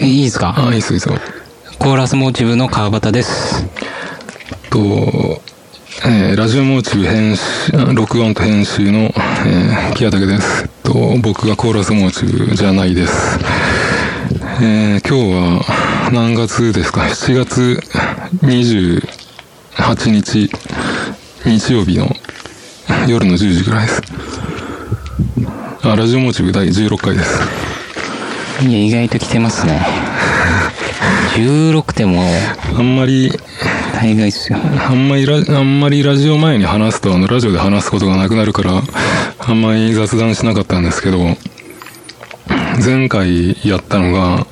[0.00, 0.54] いいですか？
[0.56, 1.16] あ、いいっす、いいっすよ。
[1.78, 3.64] コーラスモチブの川端です。
[4.70, 5.40] と、
[6.04, 10.68] えーラジオモーチブ編集、録音と編集の、えー、木屋武です。
[10.84, 13.38] と、僕がコーラスモーチブじゃないです。
[14.60, 17.80] えー今日は何月ですか ?7 月
[18.42, 20.50] 28日、
[21.44, 22.08] 日曜日の
[23.08, 24.02] 夜の10時ぐらいです。
[25.82, 27.57] あ、ラジオモーチブ第16回です。
[28.60, 29.80] いや、意外と来てますね。
[31.36, 32.24] 16点も
[32.76, 33.32] あんまり、
[33.94, 34.58] 大概っすよ。
[34.88, 38.82] あんまりラ、あんまりラジオ前に話すと、あの、ラジオで話すことがなくなるから、
[39.38, 41.36] あんまり雑談しなかったんですけど、
[42.84, 44.46] 前回やったのが、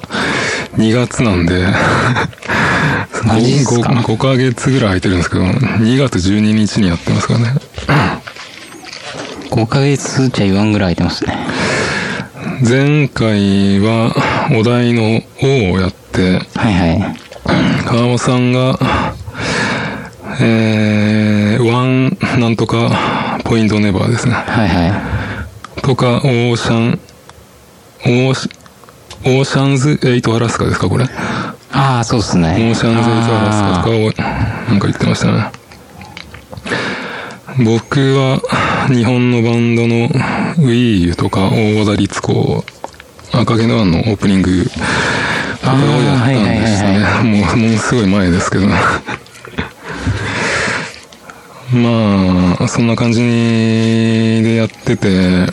[0.78, 1.66] 2月なんで、
[3.24, 7.54] マジっすか？5, 5ヶ月ぐらい空いてるんですけど、2月12日にやってますからね。
[9.50, 11.36] 5ヶ月じゃ言わんぐらい空いてますね。
[12.62, 14.14] 前回は、
[14.58, 17.84] お題の O をやって、はいはい。
[17.84, 18.78] 川本さんが、
[20.40, 24.32] えー、ワンなんとかポイントネバーですね。
[24.32, 24.86] はいは
[25.76, 25.82] い。
[25.82, 27.00] とか、オーシャン、
[28.04, 28.48] オーシ
[29.24, 31.04] オーシャンズエイトアラスカですか、これ。
[31.04, 31.08] オ
[31.72, 32.56] ああ、そうっすね。
[32.70, 35.50] ーシャンズエイトアラスカとかを、なんか言ってましたね。
[37.58, 38.40] 僕は、
[38.88, 40.08] 日本のバンドの
[40.58, 42.64] Wii とか、大和田律子、
[43.32, 44.64] 赤毛のアンのオープニング
[45.60, 47.00] とかをやったんですね。
[47.24, 48.66] もう、 ものすごい前ですけど。
[51.72, 55.46] まあ、そんな感じでやってて、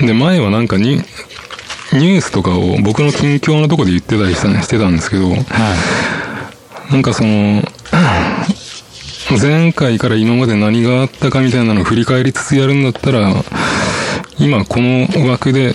[0.00, 1.02] で、前はなんかに、
[1.92, 5.40] ニュースとかを僕の近況のとこで言ってたりしてたんですけど、はい。
[6.92, 7.62] なんかその、
[9.30, 13.32] 前回から今まで何があったかみたいなのを振り返りつつやるんだったら、
[14.38, 15.74] 今この枠で、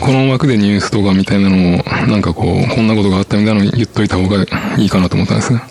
[0.00, 4.44] この枠でニュースとかみたいなのを、なんかこう、こんなことがあったみたいなのを言っといた方が
[4.76, 5.62] いいかなと思ったんですね。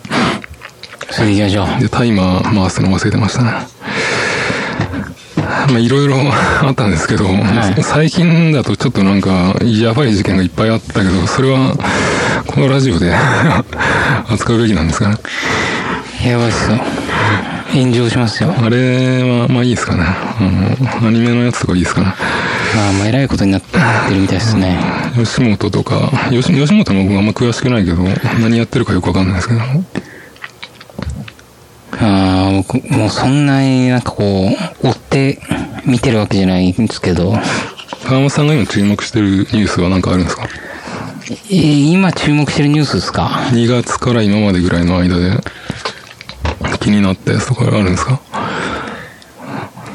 [1.12, 1.82] それで行きましょう。
[1.82, 3.52] で、タイマー回すの忘れてましたね。
[5.70, 6.16] まあ、いろいろ
[6.64, 7.32] あったんですけど、は
[7.78, 11.76] い最近だとちょっとなんか、やばい事件がいっぱいあったけど、それは、
[12.48, 13.14] このラジオで
[14.30, 15.16] 扱うべきなんですかね。
[16.26, 16.78] やばいっすよ。
[17.74, 18.54] 炎上しますよ。
[18.58, 20.04] あれは、まあいいですかね。
[20.06, 20.38] あ
[21.02, 22.08] の、アニメのやつとかいいですかね。
[22.76, 23.78] まあ、もう偉いことになって
[24.14, 24.78] るみたいですね。
[25.16, 28.04] 吉本とか、吉吉本も僕あんま詳しくないけど、
[28.42, 29.60] 何やってるかよくわかんないですけど。
[32.00, 34.50] ああ、僕、もうそんなになんかこ
[34.84, 35.40] う、追って
[35.86, 37.34] 見てるわけじゃないんですけど、
[38.06, 40.48] 川本さんが今注目してるニュースは何かあるんですか？
[41.50, 45.32] えー今注目してるニュースですか ?2 月から今までぐらいの間で
[46.84, 48.20] 気になったやつとかあるんですか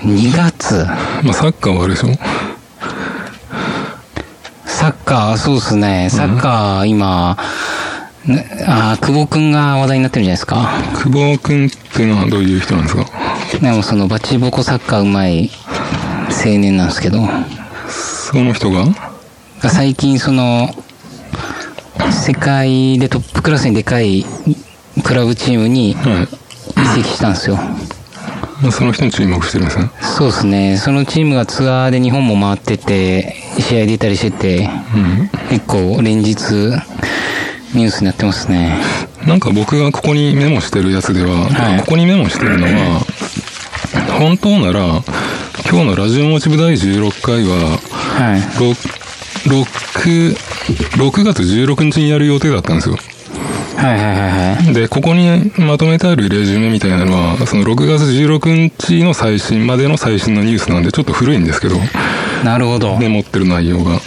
[0.00, 0.86] ?2 月
[1.22, 2.08] まあサッカーはあるでしょ？
[4.64, 6.08] サッカー、そうですね。
[6.10, 7.36] サッカー、今、
[8.24, 10.68] ねあー久保くんが話題になってるじゃないですか。
[11.02, 13.04] 久保くんっていうのはどういう人なんですか？
[13.60, 15.50] でもそのバチボコサッカーうまい
[16.30, 17.18] 青年なんですけど、
[17.88, 18.86] その人が？
[19.60, 20.68] が最近その、
[22.12, 24.24] 世界でトップクラスにでかい
[25.04, 26.28] クラブチームにはい。
[26.82, 27.56] 移籍したんですよ。
[28.62, 29.90] まあその人に注目してるんですね。
[30.00, 30.76] そうですね。
[30.78, 35.30] そのチームがツアーで日本も回ってて、試合出たりしてて、うん。
[35.48, 36.34] 結構連日
[37.74, 38.78] ニュースになってますね。
[39.26, 43.00] なんか僕がここにメモしてるやつでは、はいここにメモしてるのは、
[44.18, 45.02] 本当なら、
[45.70, 48.40] 今日のラジオモチブ第16回は、はい。
[48.40, 48.98] 6、
[49.48, 50.36] 6、
[50.96, 52.96] 6月16日にやる予定だったんですよ。
[53.78, 54.74] はいはいはいはい。
[54.74, 61.76] で、ここにまとめてあるレジュメみたいなのは、その6月16日の最新までの最新のニュースなんで、ちょっと古いんですけど、
[62.44, 62.98] なるほど。
[62.98, 64.00] メモってる内容が。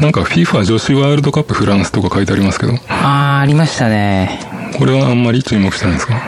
[0.00, 4.40] なんか FIFA 女子ワールドカップフランスとか書いてありますけど、あー、ありましたね。
[4.78, 6.20] これはあんまり注目してないんですか？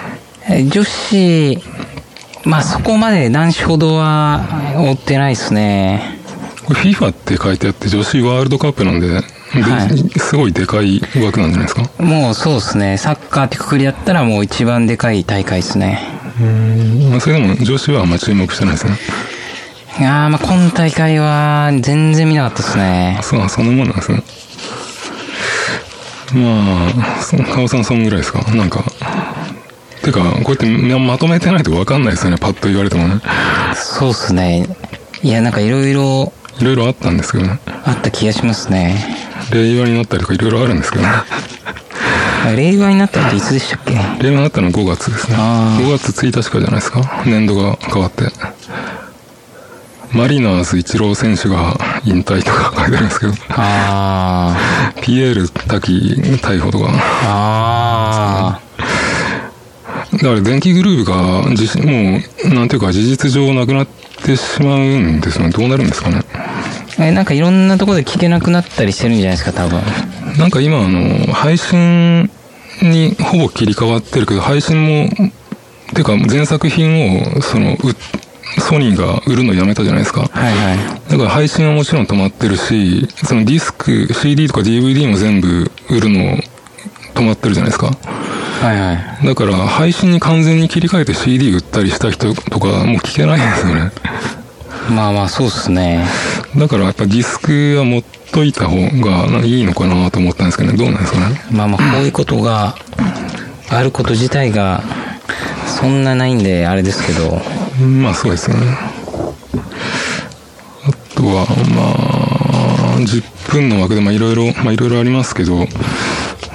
[0.51, 1.59] え女子、
[2.45, 4.45] まあそこまで男子ほどは
[4.77, 6.19] 追ってないですね。
[6.67, 9.21] これ FIFA って書いてあって女子ワールドカップなんで、で
[9.61, 12.03] はいすごいでかい枠なんじゃないですか？
[12.03, 12.97] もうそうですね。
[12.97, 16.01] サッカーってくくりだったらもう一番でかい大会ですね。
[17.11, 18.97] まあそれでも女子はあんま注目してないですね。
[20.01, 23.19] いやー、まあ今大会は全然見なかったですね。
[23.23, 24.23] そう、そんなもんなんですね。
[26.35, 26.89] ま
[27.19, 28.41] あ、そ川尾さんそんぐらいですか？
[28.55, 28.83] なんか。
[30.03, 33.21] てか、こうやってままとめてないとわかんないですよね、パッと言われてもね。
[33.75, 34.67] そうっすね。
[35.23, 37.61] いや、なんかいろいろいろいろあったんですけどね。
[37.85, 38.97] あった気がしますね。
[39.53, 41.11] 令和になったりとかいろいろあるんですけどね。
[42.57, 43.93] 令和になったっていつでしたっけ？
[44.23, 45.37] 令和になったのは5月ですね。
[45.39, 47.23] あー5月1日からじゃないですか？
[47.25, 48.25] 年度が変わって。
[50.13, 54.55] マリナーズ一郎選手が引退とか書いてありますけど、あ
[55.01, 55.93] ピエール滝
[56.43, 56.91] 逮捕とか、
[57.25, 58.59] あ。
[58.59, 58.61] あ
[60.13, 61.15] だから電気グルーヴが
[61.87, 63.87] もう、なんていうか事実上なくなっ
[64.23, 65.51] てしまうんですよね。
[65.51, 66.21] どうなるんですかね。
[66.99, 69.81] なんかいろんなところで聞けなくなったりしてるんじゃないですか、多分。
[70.39, 72.31] なんか今、あの、配信
[72.83, 75.09] にほぼ切り替わってるけど、配信も、
[75.95, 77.77] ていうか全作品を、その、う
[78.61, 80.23] ソニーが売るのやめたじゃないですか。
[80.23, 81.11] はいはい。
[81.11, 86.39] だから配信はもちろん止まってるし、そのディスク、CD とか DVD も全部売るの
[87.15, 87.87] 止まってるじゃないですか。
[87.87, 88.93] はいは
[89.23, 89.27] い。
[89.27, 93.91] だから配信に完全に切り替えて CD 売ったりした人とかもう聞けないんですよね。
[94.91, 96.05] まあまあ、そうっすね。
[96.57, 98.03] だからやっぱディスクは持っ
[98.33, 100.79] といた方がいいのかなと思ったんですけどね。
[100.79, 101.41] どうなんですかね。
[101.51, 102.75] まあまあ、こういうことが
[103.71, 104.83] あること自体が、
[105.67, 107.41] そんなないんで、あれですけど。
[107.85, 108.67] まあそうですよね。
[110.85, 115.67] あとは、まあ、10分の枠でまあいろいろ、まあいろいろありますけど、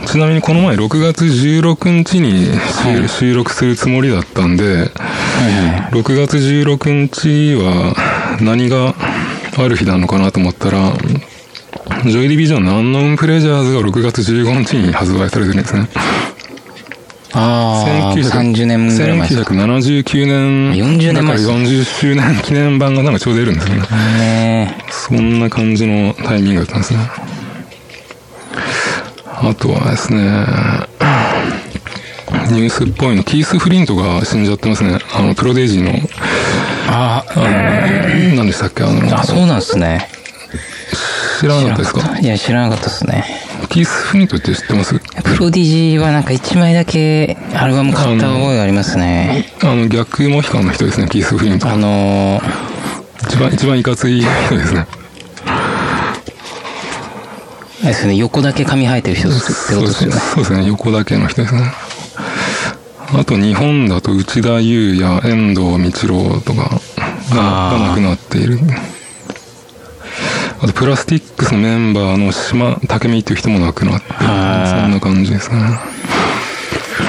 [0.05, 4.87] ちなみにこの前6月16日に収,、はい収録するつもりだったんで、はいはい。
[5.91, 7.93] 6月16日は
[8.41, 8.93] 何が
[9.57, 10.93] ある日なのかなと思ったら、
[12.05, 15.87] ジョイディビジョンのアンノーンプレジャーズが6月15日に発売されてるんですね。
[17.33, 19.27] ああ、1930年ぐらい前。
[19.29, 20.73] 1979年。
[20.73, 23.81] 40年前40周年記念版がなんかちょうど出るんですよね。
[23.81, 26.99] ねそんな感じのタイミングだったんですね。
[29.25, 30.19] あとはですね、
[32.51, 34.97] ニュースっぽいの、キース・フリントが死んじゃってますね。
[35.13, 35.91] あの、プロデイジーの、
[36.99, 40.09] ああの、何でしたっけあの、あ、そうなんですね。
[41.39, 42.19] 知らなかったですか？
[42.19, 43.23] いや、知らなかったですね。
[43.69, 44.95] キース・フリントって知ってます？
[44.95, 49.45] プロディジーはなんか1枚だけアルバム買った覚えがありますね。
[49.61, 51.69] あの、逆モヒカンの人ですね、キース・フリント。
[51.69, 52.43] あのー、
[53.27, 54.87] 一番、一番いかつい人ですね。
[57.79, 59.37] あれですね、横だけ髪生えてる人って。
[59.39, 59.45] こ
[59.81, 60.15] とですよね。
[60.19, 60.65] そうですね。
[60.65, 61.71] 横だけの人ですね。
[63.13, 65.77] あと日本だと内田優也、遠藤
[66.07, 66.81] 道郎とか
[67.35, 68.59] があーが亡くなっている。
[70.59, 74.17] あとプラスティックスのメンバーの島武美っていう人も亡くなっている。
[74.19, 75.57] そはいんな感じですね。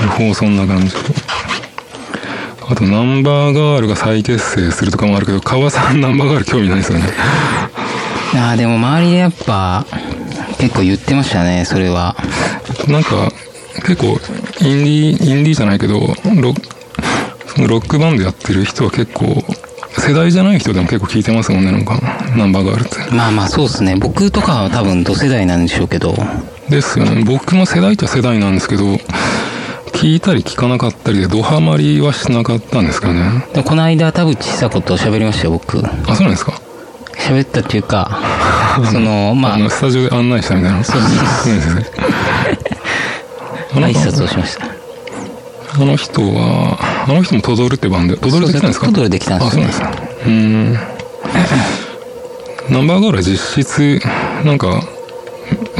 [0.02, 0.94] 両方そんな感じ。
[2.70, 7.06] あとナンバーガールが再結成するとかもあるけど、川さんナンバーガール興味ないですよね。
[8.36, 9.86] ああ、でも周りでやっぱ、
[10.58, 12.14] 結構言ってましたね、それは。
[12.86, 13.32] なんか、
[13.86, 14.20] 結構、
[14.60, 16.60] インディー、インディーじゃないけど、ロック、
[17.46, 19.42] そのロックバンドやってる人は結構、
[20.08, 22.00] 世代じゃない人でも結構聞いてますもんね、なんか、
[22.36, 23.14] ナンバーガールって。
[23.14, 23.94] まあまあそうですね。
[23.96, 26.14] 僕とかは多分同世代なんでしょうけど。
[26.70, 27.22] ですよね。
[27.24, 28.84] 僕も世代っちゃ世代なんですけど、
[29.92, 33.44] 聞いたり聞かなかったりで、ドハマりはしなかったんですかね。
[33.52, 35.78] でこの間田淵久子と喋りましたよ、僕。
[35.78, 36.52] あ、そうなんですか？
[37.18, 38.18] 喋ったっていうか、
[38.90, 40.84] その、まあ、の、スタジオで案内したみたいな。
[40.84, 41.86] そうそうそうですね。
[43.74, 44.64] あの挨拶をしました。
[45.74, 46.78] あの人は、
[47.08, 48.86] あの人もトドルってバンドで、トドルできたんですか？
[48.86, 50.18] トドルできたんですねあ、そうなんですか。
[50.26, 50.78] うーん。
[52.70, 53.98] ナンバーガールは実質、
[54.44, 54.82] なんか、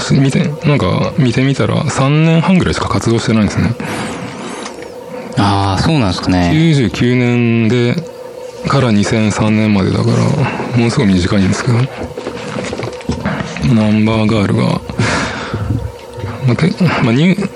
[0.01, 3.75] し見て、なんか、見てみたら3年半ぐらいしか活動してないんですね。
[5.37, 6.51] ああ、そうなんですかね。
[6.55, 7.95] 99年で、
[8.67, 10.17] から2003年までだから、
[10.79, 11.79] ものすごい短いんですけど、
[13.75, 14.63] ナンバーガールが、
[16.47, 16.69] まあ、け
[17.05, 17.49] まあ、ニュて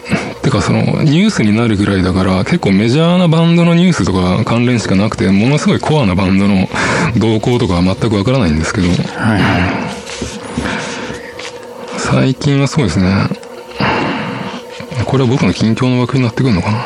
[0.52, 6.68] かその、ニュースになるぐらいだから、結構メジャーなバンドのニュースとか関連しかなくて、ものすごいコアなバンドの
[7.16, 8.98] 動向とかは全くわからないんですけど、はい
[9.40, 9.92] は
[11.96, 13.08] 最近はそうですね。
[15.06, 16.78] これは僕の近況の枠になってくるのかな。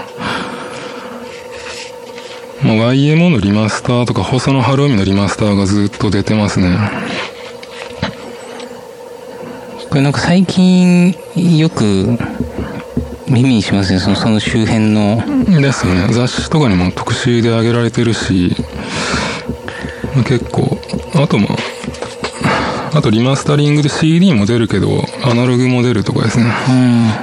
[2.63, 6.79] まあ、YMO のリマスターとか、細野晴臣のリマスターがずっと出てますね。
[9.83, 9.87] い。
[9.89, 11.15] これなんか最近
[11.59, 12.19] よく
[13.29, 15.23] 耳にしますね、そのその周辺の。
[15.61, 16.09] ですよね。
[16.13, 18.55] 雑誌とかにも特集で上げられてるし、
[20.15, 20.79] まあ結構、
[21.15, 26.45] あとまあ、あとリマスタリングで CD も出るけど、アナログも出るとかですね。
[26.69, 27.09] うん。
[27.09, 27.15] な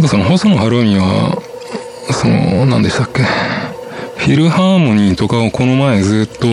[0.00, 1.40] んかその細野晴臣は、
[2.12, 3.22] その、何でしたっけ？
[3.22, 6.46] フィルハーモニーとかをこの前ずっと、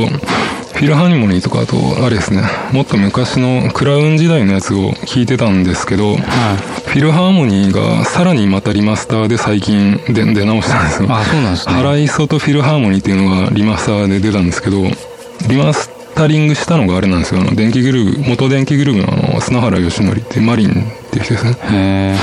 [0.76, 2.42] フィルハーモニーとかあと、あれですね、
[2.74, 6.18] もっと昔のクラウン時代のやつを聞いてたんですけど、は
[6.88, 11.08] フィルハーモニーがさらにまたリマスターで最近で出直したんですよ。
[11.10, 11.74] あ、そうなんですね。
[11.76, 14.84] ハイソとフィルハーモニーっていうのがリマスターで出たんですけど、
[15.48, 17.40] リマスタリングしたのがあれなんですよ。
[17.42, 20.74] あの、電気グルーヴ、元電気グルーヴのあの、砂原義則ってマリンっ
[21.12, 21.58] ていう人ですね。
[21.72, 22.16] へ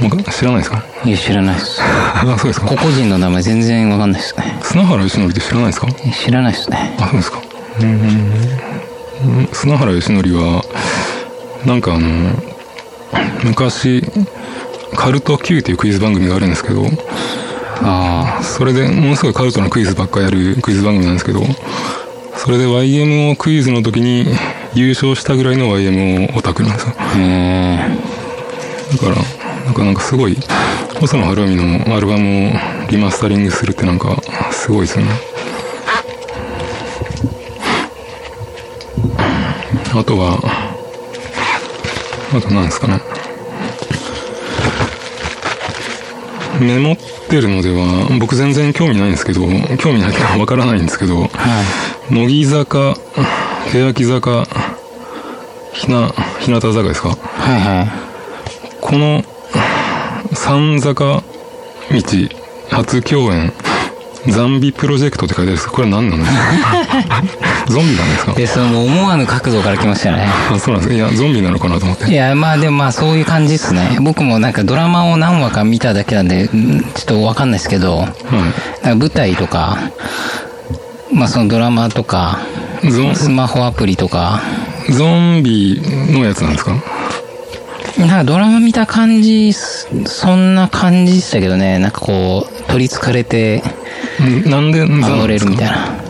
[0.00, 0.84] もう知らないですか？
[1.04, 1.80] いや、知らないです。
[1.82, 4.56] あ、そうですか個々人の名前全然わかんないですね。
[4.62, 5.88] 砂原義則って知らないですか？
[6.24, 6.94] 知らないですね。
[7.00, 7.37] あ、そうですか。
[7.80, 9.48] うん。
[9.52, 10.64] 砂原義則は、
[11.66, 11.80] なん。
[11.80, 12.08] かあの、
[13.44, 14.02] 昔、
[14.96, 16.50] カルト Q っていうクイズ番組があるん。
[16.50, 16.86] ですけど、
[17.80, 21.14] ああそれでものすごいカルトのクイズばっかやるクイズ番組なん。
[21.14, 21.40] ですけど、
[22.36, 24.26] それで YMO クイズの時に
[24.74, 26.72] 優勝したぐらいの YMO オタクなん。
[26.72, 26.94] ですよ。
[27.16, 27.78] へえ。
[28.92, 29.16] だから、
[29.64, 29.74] なん。
[29.74, 29.94] かなん。
[29.94, 30.36] かすごい、
[31.00, 32.52] 細野晴臣のアルバムを
[32.90, 33.98] リマスタリングするってなん。
[33.98, 34.20] か、
[34.50, 35.12] すごいですよね。
[39.94, 40.38] あとは、
[42.36, 43.00] あと何ですかね。
[46.60, 46.96] メモっ
[47.28, 49.42] てるのでは、僕全然興味ないんですけど、
[49.78, 51.26] 興味ないかわからないんですけど、は
[52.10, 52.14] い。
[52.14, 52.94] 乃木坂、
[53.72, 54.46] 欅坂、
[55.72, 57.10] ひな、日向坂ですか？
[57.10, 57.14] は
[57.56, 57.88] いはい。
[58.80, 59.22] この
[60.34, 61.22] 三坂道
[62.70, 63.52] 初共演
[64.28, 67.22] ザンビプロジェクトって書いてあるんですかこれは何なんですか？
[67.68, 68.32] ゾンビなんですか？
[68.34, 70.26] で、その思わぬ角度から来ましたね。
[70.52, 72.10] あそうなんですいやゾンビなのかなと思って。
[72.10, 73.98] いや、まあでもまあそういう感じですね。
[74.00, 78.06] 僕もなんかドラマを何話か見ただけなんで、んちょっとわかんないですけど、は
[78.82, 79.78] なんか舞台とか、
[81.12, 82.38] まあそのドラマとか、
[83.14, 84.40] スマホアプリとか、
[84.90, 85.80] ゾンビ
[86.12, 86.72] のやつなんですか？
[87.98, 93.62] なんかドラマ見た感じ、そんな感じでしたけどね、なんかこう、取り憑かれて、
[94.22, 95.48] んなんでザな煽んですか？
[95.48, 96.07] れるみたいな。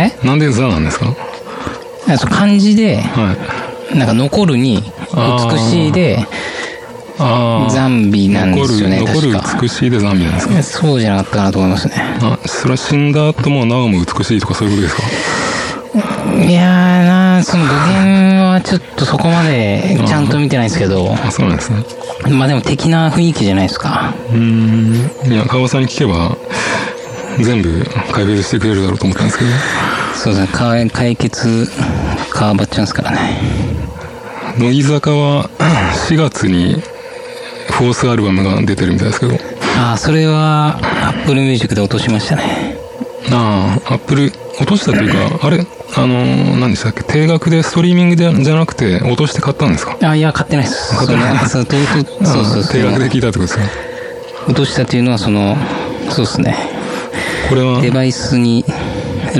[0.00, 0.18] え？
[0.24, 1.14] なんでザなんですか？
[2.18, 3.36] そう漢字で、は
[3.94, 3.98] い。
[3.98, 4.82] なんか残るに、
[5.52, 6.24] 美しいで、
[7.18, 9.54] ザンビなんですよね、残る残。
[9.56, 10.62] る美しいでザンビなんですか？
[10.62, 11.94] そうじゃなかったかなと思いますね。
[12.22, 16.44] あそれは死んだ後もなおも美しいとかそういうことですか？
[16.44, 21.82] いやーなその語源はちょっとそこまでちゃんと見てないですけど、あそうなんですね。
[22.30, 24.14] まあでも敵な雰囲気じゃないですか。
[24.30, 24.38] うー
[25.28, 25.32] ん。
[25.32, 26.36] いや川本さんに聞けば
[27.42, 29.50] 全部解決してくれるだろうと思ったんですけど
[30.14, 31.68] そうですね、か解決、
[32.30, 33.38] かばっちゃうんですからね。
[34.58, 35.48] 乃木坂は
[36.08, 36.82] 4月に
[37.70, 39.34] フォースアルバムが出てるみたいですけど
[39.78, 42.76] ああ、それは、 Apple Music で落としましたね。
[43.32, 45.64] ああアップル落としたというかあれ？
[45.96, 46.24] あの
[46.56, 47.02] 何でしたっけ？
[47.04, 49.96] 定額でストリーミングでじゃなくて落として買ったんですか？
[50.02, 50.96] あいや、買ってないです。
[50.96, 51.64] 買ってないそう
[52.44, 52.72] そうそう。
[52.72, 53.64] 定額で聞いたってことですか？
[54.46, 55.56] 落としたっていうのは、その、
[56.10, 56.56] そうですね。
[57.50, 57.82] これは？
[57.82, 58.64] デバイスに、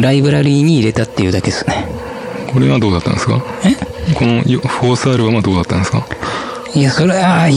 [0.01, 1.87] ライブラリーに入れたっていうだけですね。
[2.53, 3.43] これはどうだったんですか？
[3.65, 3.75] え？
[4.15, 6.05] このフォースアルバムはどうだったんですか？
[6.75, 7.57] いや、それは、い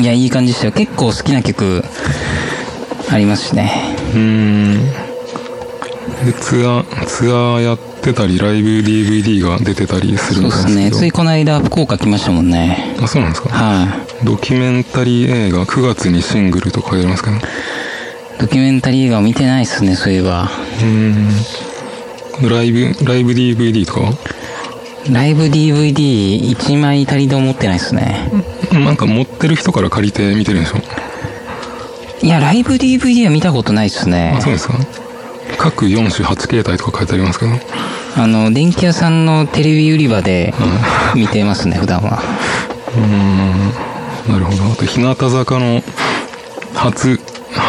[0.00, 0.72] いや、いい感じでしたよ。
[0.72, 1.84] 結構好きな曲、
[3.10, 3.70] ありますしね。
[4.14, 4.80] うーん
[6.24, 10.70] でツアーツアーやってたりライブ DVD が出てたりするそうですね。
[10.70, 12.94] みたいですけどついこの間、福岡来ましたもんね。
[13.02, 13.48] あそうなんですか？
[13.48, 13.86] は
[14.22, 17.36] い、ドキュメンタリー映画9月にシングルと書いてますけど
[18.40, 20.44] ドキュメンタリー映画を見てないですね、そういえば。
[20.44, 22.48] うーん。
[22.48, 24.00] ライブライブ DVD とか？
[24.00, 24.12] は
[25.10, 28.30] ライブ DVD1 枚足りと持ってないですね。
[28.72, 30.78] なんか持ってる人から借りて見てるんでしょ
[32.22, 34.34] いや、ライブ DVD は見たことないですね。
[34.38, 34.40] あ。
[34.40, 34.74] そうですか？
[35.58, 37.52] 各4種8形態とか書いてありますけど。
[38.16, 40.54] あの、電気屋さんのテレビ売り場で
[41.14, 42.22] 見てますね、普段は。
[44.28, 44.64] なるほど。
[44.72, 45.82] あと日向坂の
[46.74, 47.18] 初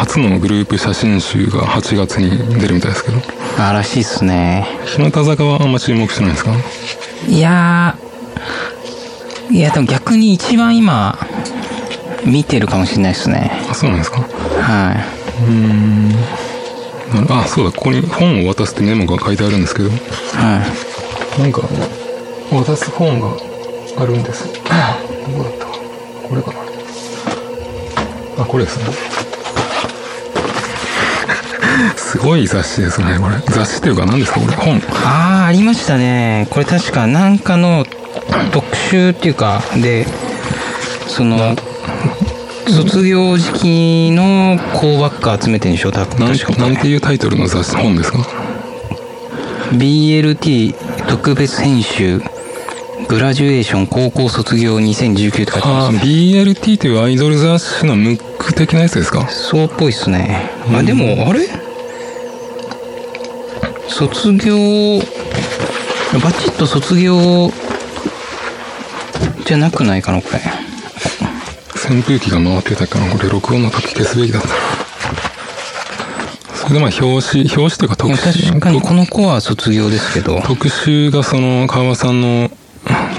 [0.02, 3.18] 初のグループ写真集が8月に出るみたいですけど。
[3.56, 4.66] あ、らしいっすね。
[4.84, 6.50] 日向坂はあんま注目してないんですか？
[7.28, 11.16] いやー、いや、でも逆に一番今、
[12.26, 13.52] 見てるかもしれないですね。
[13.70, 14.22] あそうなんですか？
[14.22, 14.96] はい。
[17.14, 19.90] なるあそうだここに本を渡すってメモが書いてあるんですけど。
[19.90, 19.96] は
[21.38, 21.40] い。
[21.40, 21.62] なんか
[22.50, 23.28] 渡す本が
[23.98, 24.48] あるんです。
[24.48, 25.66] どこだった。
[25.66, 25.70] か
[26.28, 26.58] これかな。
[28.42, 28.84] あこれですね
[31.96, 33.36] すごい雑誌ですねこれ。
[33.46, 34.76] 雑誌っていうか何ですかこれ本。
[35.04, 36.46] あー、ありましたね。
[36.50, 37.84] これ確かなんかの
[38.52, 40.06] 特集っていうか、で、
[41.08, 41.56] その、
[42.68, 48.18] 卒業時期の子ばっか集めてるんでしょ多分なん確かなんていうタイトルの雑誌本ですか
[49.72, 50.74] ？BLT
[51.08, 52.22] 特別編集
[53.08, 59.28] グラジュエーション高校卒業2019って書いてああますね BLT というアイドル雑誌のムック的なやつですか？
[59.28, 60.50] そうっぽいっすね。
[60.74, 61.48] あでもあれ？
[63.88, 64.56] 卒業
[66.22, 67.50] バチッと卒業
[69.46, 70.40] じゃなくないかなこれ。
[71.90, 73.28] 扇風機が回ってたからこれ。
[73.28, 74.54] 録音の時消すべきだったな。
[76.54, 78.48] それでまあ表紙表紙というか特集。
[78.50, 80.40] 確かにこの子は卒業ですけど。
[80.42, 82.50] 特集がその川場さんの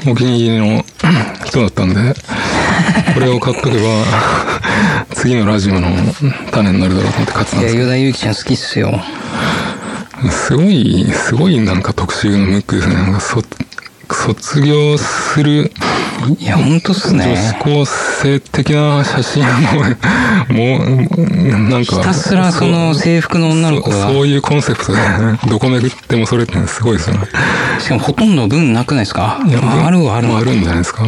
[0.08, 0.84] お気に入りの
[1.46, 2.14] 人だったんで
[3.14, 3.80] これを買っとけば、
[5.24, 5.88] 次のラジオの
[6.52, 8.92] 種になるだろうと思って買ってたんいや、ですけ与田祐希ちゃん好きっすよ。
[10.22, 12.96] ど、すごい、すごいなんか特集のムックですね。
[12.96, 13.42] なんかそ
[14.12, 15.72] 卒業する
[16.40, 17.58] いや、ほんとっす女子ね。
[17.62, 19.48] 高生的な写真を、
[20.52, 21.96] もう、なんか。
[21.96, 25.00] ひたすらその制服の女の子がそうそういうコンセプトで、
[25.50, 27.28] どこ巡ってもそれってすごいですよね。
[27.80, 29.42] しかもほとんど分なくないですか？
[29.48, 31.06] いやああるはあるまああるんじゃないですか。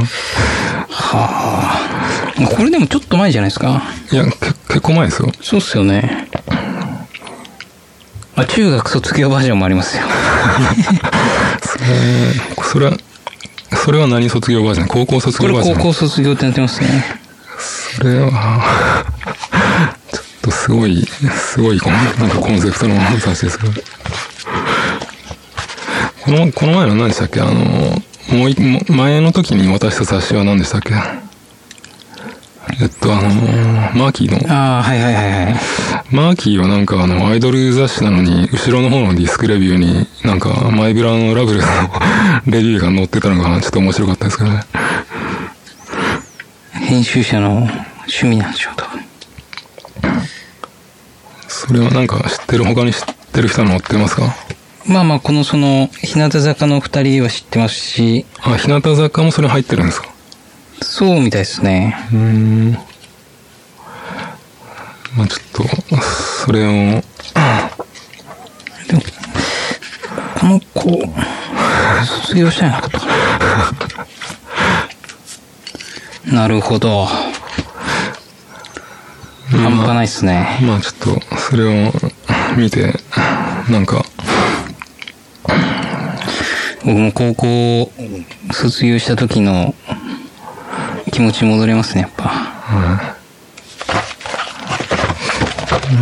[0.97, 2.47] はあ。
[2.55, 4.31] これでもちょっと前じゃないですかいや、け
[4.67, 5.31] 結構前ですよ。
[5.41, 6.27] そうっすよね。
[8.35, 10.03] まあ、中学卒業バージョンもありますよ。
[11.81, 12.97] え ーそれは、
[13.83, 14.87] それは何卒業バージョン？
[14.87, 15.77] 高校卒これ業バージョン？
[15.77, 17.05] 高校卒業ってなってますね。
[17.97, 19.05] それは、
[20.11, 21.05] ちょっとすごい、
[21.37, 23.73] すごいコン、なんかコンセプトの雑誌ですけど。
[26.23, 27.39] この、この前の何でしたっけ？
[27.41, 28.01] あの、
[28.31, 30.93] もうい、も前の時に渡した雑誌は何でしたっけ？
[32.81, 33.29] えっと、あの、
[33.93, 35.55] マーキーの、ああ、はいはいはいはい。
[36.11, 41.65] マーキーはなんかあの、アイドル雑誌なのに、後ろの方のディスクレビューに、なんか、マイブラのラブルの
[42.47, 44.61] レビューが載ってたのが、ちょっと面白かったですけどね。
[46.73, 47.49] 編集者の
[48.07, 49.01] 趣味なんでしょう、多分。
[51.47, 53.01] それはなんか知ってる、他に知っ
[53.31, 54.35] てる人は載ってますか？
[54.87, 60.09] まあまあ、このその、日向坂の二人は知ってますし、あ、日向坂もそれ入ってるんですか？
[60.81, 61.97] そうみたいですね。
[62.11, 62.71] うーん。
[65.17, 65.63] まあちょっと、
[66.01, 67.01] それを、で
[68.93, 69.01] も、
[70.39, 71.01] この子、
[72.05, 73.07] 卒業したいなことか
[76.27, 76.41] な。
[76.41, 77.07] なるほど。
[79.49, 80.59] 半端ないっすね。
[80.61, 81.91] まあちょっと、それを
[82.57, 82.93] 見て、
[83.69, 84.05] なんか、
[86.85, 87.91] 僕も高校
[88.51, 89.73] 卒業した時の
[91.11, 92.25] 気持ち戻れますね、やっぱ。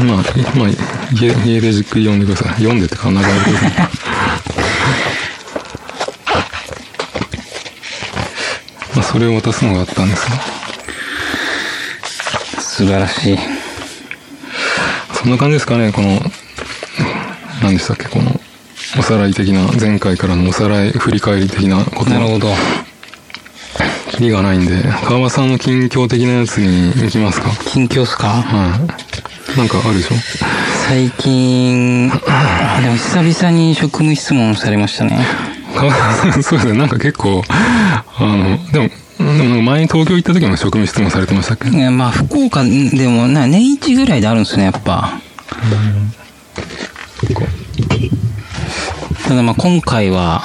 [0.06, 0.18] まあ、
[0.58, 0.70] まあ、
[1.14, 2.54] 家、家でじっくり読んでください。
[2.56, 3.70] 読んでってか、長いください。
[8.96, 10.36] まあ、それを渡すのがあったんですが、
[12.62, 13.40] 素晴らしい。
[15.14, 16.20] そんな感じですかね、この、
[17.62, 18.38] 何でしたっけ、この、
[18.98, 22.54] おさらい的な、前回からのおさらい、振り返り的なことは、なるほど。
[24.12, 27.50] キリがないんで、川場さんの近況的なやつに行きますか。
[27.66, 28.28] 近況っすか？
[28.28, 28.88] は
[29.56, 29.58] い。
[29.58, 30.16] なんかあるでしょ？
[30.88, 35.26] 最近、あでも久々に職務質問されましたね。
[35.76, 41.70] 川場さん、そうですね、なんか結構、あの、でも、でも前に東京行った時も職務質問されてましたっけ？
[41.70, 45.20] いやまあ、福岡でもな、年一ぐらいであるんですね、やっぱ。
[49.28, 50.44] ただまあ、今回は、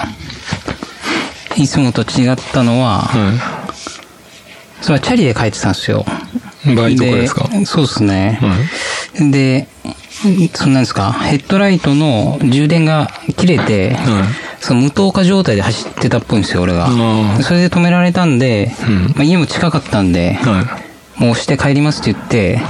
[1.57, 3.69] いつもと違ったのは、は
[4.81, 6.07] それはチャリで帰ってたんですよ。
[6.65, 6.75] い。
[6.75, 7.49] バイトかですか？
[7.67, 8.39] そうですね。
[8.41, 8.57] は
[9.27, 9.31] い。
[9.33, 9.67] で、
[10.55, 14.25] そんなんですか、ヘッドライトの充電が切れて、はい。
[14.61, 16.87] その無灯火状態で走ってたっぽいんですよ、俺が。
[16.89, 20.39] あそれで止められたんで、うんまあ、家も近かったんで。
[21.17, 22.69] もう押して帰りますって言って、は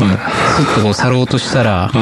[0.57, 1.93] スッとこう去ろうとしたら、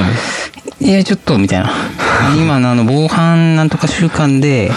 [0.80, 0.88] い。
[0.90, 1.70] や、ちょっと、みたいな。
[2.38, 4.70] 今のあの、防犯なんとか週間で、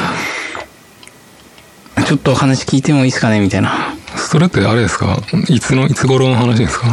[2.05, 3.93] ちょっとお話聞いてもいいですかねみたいな。
[4.15, 5.19] それってあれですか？
[5.47, 6.87] いつの、いつ頃の話ですか？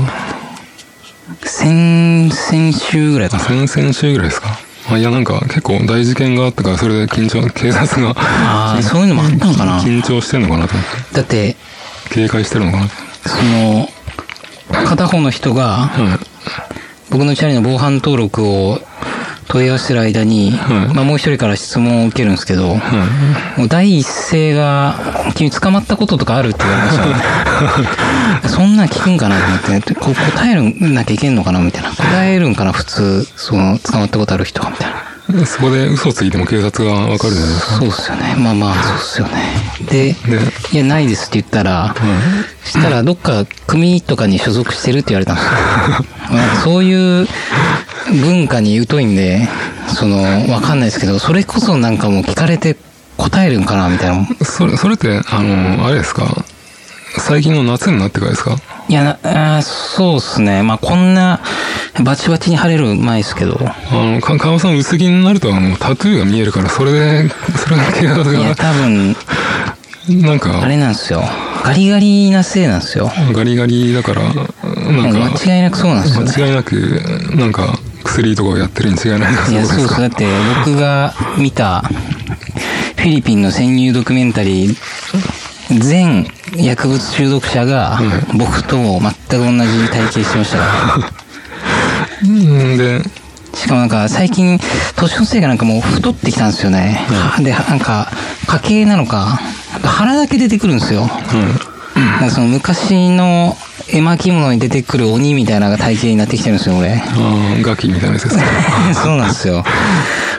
[1.45, 3.67] 先、先週ぐらいかあ、な。
[3.67, 4.59] 先々週ぐらいですか？
[4.91, 11.15] あいや、なんか結構大事件があったから、それで緊張、 警察が、ああ、そういうのもあったのかな緊張してんのかなと思って。
[11.15, 11.57] だって、
[12.11, 12.89] 警戒してるのかな
[13.27, 13.91] その、
[14.85, 16.76] 片方の人が、はい。
[17.11, 18.81] 僕のチャリの防犯登録を
[19.49, 22.77] 問い合わせてる間に、はいまあもう一人から質問を受けるんですけど、は
[23.57, 23.61] い。
[23.61, 24.97] もう第一声が、
[25.37, 26.49] 君捕まったこととかある？
[26.49, 28.49] って言われましたね。
[28.49, 29.39] そんなん聞くんかな？
[29.61, 31.61] と思って、こ答えるんなきゃいけんのかな？
[31.61, 31.91] みたいな。
[31.91, 32.73] 答えるんかな？
[32.73, 34.71] 普通、その、捕まったことある人は？
[34.71, 35.16] みたいな。
[35.45, 37.73] そこで嘘ついても警察がわかるじゃないですか。
[37.79, 38.35] そうっすよね。
[38.39, 39.43] まあまあ、そうっすよね。
[39.91, 40.41] で、で、
[40.73, 41.95] いや、ないですって言ったら、
[42.65, 45.53] そしたら、どっか組とかに所属してるって言われたんですよ。
[46.65, 47.29] そういう
[48.23, 49.49] 文化に疎いんで、
[49.89, 52.77] その、わかんないですけど、それこそなんかもう聞かれて
[53.17, 54.27] 答えるんかなみたいな。
[54.45, 56.45] それ、それって、あの、あれですか？
[57.19, 58.57] 最近の夏になってからですか？
[58.89, 60.63] いや、なあーそうっすね。
[60.63, 61.41] まあ、こんな、
[62.03, 63.59] バチバチに晴れる前ですけど。
[63.61, 69.17] あの、か、川尾さん薄着になるともうタトゥーが見えるから、それで、 それが警察いや、が、多分、
[70.09, 71.23] なんか、あれなんですよ。
[71.65, 73.11] ガリガリなせいなんですよ。
[73.33, 76.33] ガリガリだから、なんか、間違いなくそうなんですよね。
[76.37, 77.03] 間違いなく、
[77.35, 80.01] なんか、薬とかをやってるに違いないですいや、そうです。
[80.01, 80.27] だって、
[80.65, 81.83] 僕が見た、
[82.97, 84.77] フィリピンの潜入ドキュメンタリー
[85.71, 87.99] 全薬物中毒者が
[88.37, 91.13] 僕と全く同じ体型してましたから。
[92.25, 93.03] うんで、
[93.55, 94.59] しかもなんか最近、
[94.97, 97.07] 年のせいかなんかもう太ってきたんですよね。
[97.41, 98.11] で、なんか、
[98.47, 99.41] 家系なのか、
[99.83, 101.09] 腹だけ出てくるんですよ。
[101.97, 103.57] なんかその昔の
[103.89, 106.95] 絵巻物に出てくる鬼みたいな体型になってきてるんですよ、俺。
[106.95, 108.45] ああ、ガキみたいなやつですか。
[108.95, 109.65] そうなんですよ。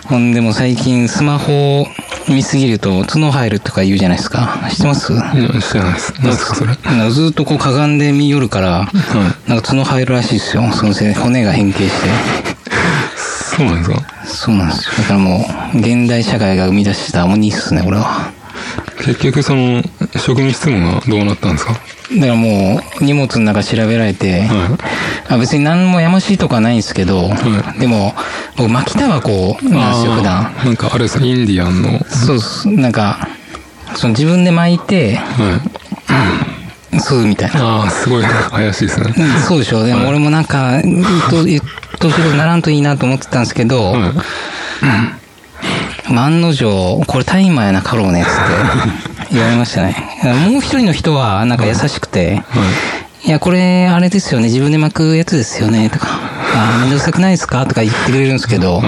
[0.06, 1.88] ほんでもう最近スマホを
[2.30, 4.60] 見すぎると角生えるとか言うじゃないですか。
[4.70, 5.13] 知ってます？
[5.13, 5.24] いや、
[5.62, 6.13] してないです。
[6.20, 6.76] 何ですか、それ？
[7.12, 8.90] ずっとこうかがんで見よるから、
[9.48, 10.70] なんか角生えるらしいですよ。
[10.74, 12.10] そのせいで骨が変形して。
[13.58, 14.02] そうなんですか？
[14.26, 14.92] そうなんですよ。
[14.98, 18.32] だからもう、現代社会が生み出した鬼っすね、俺は。
[19.04, 19.82] 結局、その、
[20.18, 21.74] 職務質問がどうなったんですか？
[21.74, 21.80] だ
[22.22, 24.78] からもう、荷物の中調べられて、は
[25.30, 27.30] あ別に何もやましいとかはないんですけど、
[27.80, 28.16] でも、
[28.56, 30.54] 僕巻きタバコなんですよ、普段。
[30.64, 32.70] なんか、あれですね、インディアンの、はそうっす。
[32.70, 33.28] なんか、
[33.96, 35.20] その自分で巻いて、
[36.94, 36.98] い。
[36.98, 37.82] 吸うみたいな。
[37.82, 39.14] ああ、すごい怪しいですね。
[39.18, 39.84] うんそうでしょ。
[39.84, 41.62] でも俺もなんか、言うと、 言っ
[42.00, 44.12] としろならんといいなと思ってたんですけど、はい。
[46.14, 48.36] まあ案の定、これタイマーやな、カローね、つって
[49.32, 49.96] 言われましたね。
[50.50, 52.42] もう一人の人は、なんか優しくて、
[53.26, 56.08] いや、これ、あれですよね、自分で巻くやつですよね、とか、
[56.56, 58.84] あ、めんどくさくないですかとか言ってくれるんですけど、は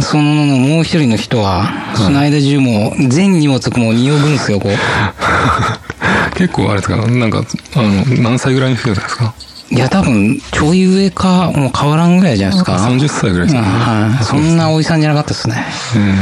[0.00, 4.72] そのもう一人の人は、その間中もう、全荷物もう匂ぐんですよ、こう。
[4.72, 4.76] い。
[6.36, 7.44] 結構、あれですか、なんか、
[7.76, 9.32] あの、何歳ぐらいの人ですか？
[9.70, 12.72] いや、多分、ちょい上か、もう変わらんぐらいじゃないですか。
[12.76, 14.24] ?30 歳ぐらいですうんか、はい。
[14.24, 15.64] そんなおじさんじゃなかったですね。
[15.96, 16.14] えー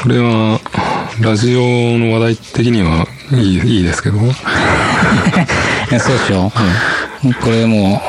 [0.00, 0.60] それは、
[1.20, 4.18] ラジオの話題的にはいい、いいですけど。
[4.18, 4.20] い
[5.90, 6.52] やそうでしょ。
[7.42, 8.00] これも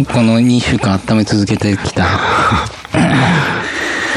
[0.00, 2.06] う、この2週間温め続けてきた。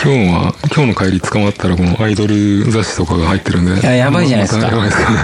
[0.01, 3.81] 今日は、今日の帰り捕まったら、このアイドル雑誌とかが入ってるんで。
[3.81, 5.17] いややばいじゃないですかやばいですかね。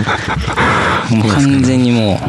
[1.12, 2.20] もう完全にも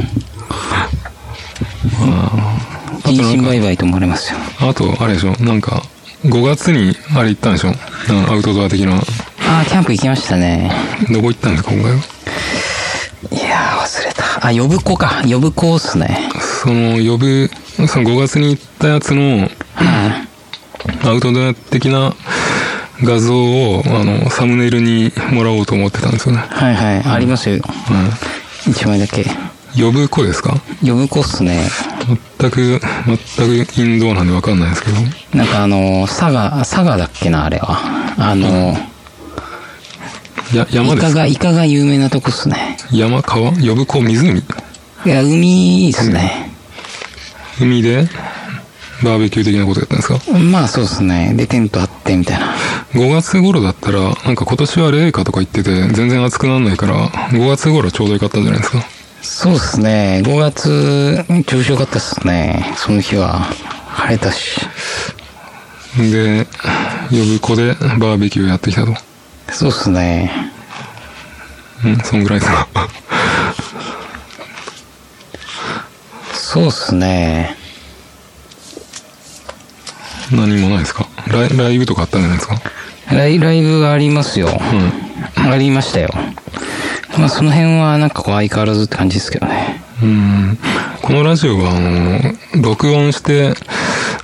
[3.06, 4.38] う、人身売買と思われますよ。
[4.60, 5.82] あと、あれでしょ、なんか、
[6.24, 7.72] 5月に、あれ行ったんでしょ？
[8.30, 8.94] アウトドア的な。
[8.96, 9.00] あ
[9.60, 10.70] あ、キャンプ行きましたね。
[11.10, 11.98] どこ行ったんですか、今回は？
[13.30, 14.48] いやー、忘れた。
[14.48, 15.22] あ、呼ぶ子か。
[15.28, 16.30] 呼ぶ子っすね。
[16.40, 17.50] その、呼ぶ、
[17.88, 20.26] その5月に行ったやつの、は
[21.02, 22.14] アウトドア的な
[23.02, 26.42] 画像を、あの、サムネイルにもらおうと思ってたんですよね。
[26.42, 26.54] い。
[26.54, 27.02] はいはい。
[27.04, 27.62] ありますよ。
[28.66, 29.26] 一枚だけ。
[29.76, 30.54] 呼ぶ子ですか？
[30.82, 31.68] 呼ぶ子っすね。
[32.38, 32.80] 全く、
[33.36, 34.96] 全くインドアなんでわかんないですけど。
[35.34, 37.78] なんかあの、佐賀、佐賀だっけな、あれは。
[38.18, 38.76] あの、
[40.54, 41.26] や、山イカが、ですか？
[41.26, 42.76] イカが有名なとこっすね。
[42.92, 43.52] 山、川？
[43.52, 44.38] 呼ぶ子、湖？
[44.38, 46.50] いや、海いいっすね。
[47.60, 48.08] 海で、
[49.02, 50.38] バーベキュー的なことやったんですか？
[50.38, 51.34] まあそうっすね。
[51.36, 52.54] で、テントあってみたいな。
[52.92, 58.78] 5月頃だったら、なんか今年は冷夏とか言ってて、全然暑くならないから、5月頃ちょうどよかったんじゃないですか？
[59.26, 60.22] そうっすね。
[60.24, 62.74] 5月、調子良かったっすね。
[62.76, 63.40] その日は。
[63.88, 64.60] 晴れたし。
[65.96, 66.46] で、
[67.10, 68.94] 呼ぶ子でバーベキューやってきたと。
[69.50, 70.30] そうっすね。
[71.84, 72.68] うん、そんぐらいか。
[76.32, 77.56] そうっすね。
[80.30, 81.08] 何もないですか？
[81.26, 82.60] ライライブとかあったんじゃないですか？
[83.10, 84.48] ライライブがありますよ。
[85.36, 86.10] ありましたよ。
[87.18, 89.82] まあその辺はなんかこう相変わらずって感じですけどね。
[90.02, 90.58] うん。
[91.02, 93.54] このラジオは、あの、録音して、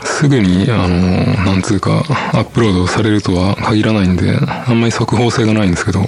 [0.02, 0.88] すぐに、あの、
[1.44, 6.06] なんつうか、アップロードされるとは限らないんで、あんまり速報性がないんですけど、は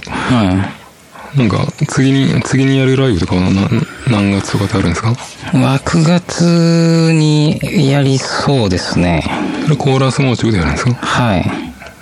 [1.35, 3.69] なんか、次に、次にやるライブとかはな
[4.07, 5.11] 何月とかってあるんですか？
[5.11, 5.15] い。
[5.55, 9.23] 6月にやりそうですね。
[9.63, 10.93] それコーラスモーチブでやるんですか？
[10.93, 11.45] はい。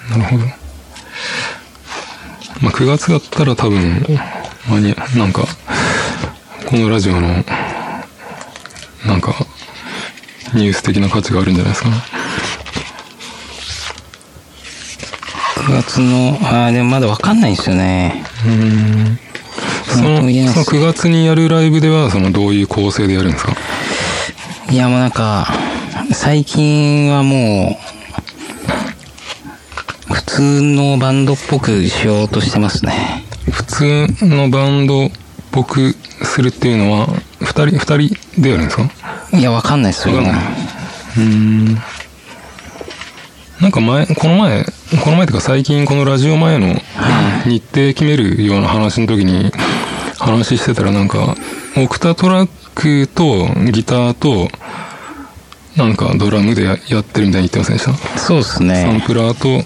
[0.10, 0.46] なるほど。
[2.62, 4.06] まあ、9月だったら多分、
[4.68, 5.46] 間に、なんか、
[6.66, 7.28] このラジオの、
[9.06, 9.36] なんか、
[10.54, 11.96] ニュース的な価値があるんじゃないですかね。
[15.56, 18.24] 9月の、ああ、でもまだわかんないんですよね。
[19.88, 23.54] その、なんとも言えないですその9月にやるライブでは、その、どういう構成でやるんですか？
[24.70, 25.48] いやもうなんか、
[26.14, 27.78] 最近はも
[30.10, 33.24] う、普通のバンドっぽくしようとしてますね。
[33.52, 35.10] 普通のバンドっ
[35.52, 37.08] ぽくするっていうのは、
[37.40, 38.90] 二人、二人でやるんですか？
[39.34, 40.16] いや、わかんないですよ。
[40.16, 41.76] わかんないうーん。
[43.62, 44.64] なんか前、この前、
[45.04, 46.74] この前というか最近このラジオ前の
[47.46, 49.52] 日程決めるような話の時に
[50.18, 51.36] 話してたらなんか、
[51.78, 54.50] オクタトラックとギターと、
[55.78, 58.20] なんかドラムでややってるみたいに言ってませんでした？
[58.20, 59.04] そうですサンね。
[59.06, 59.64] プラーと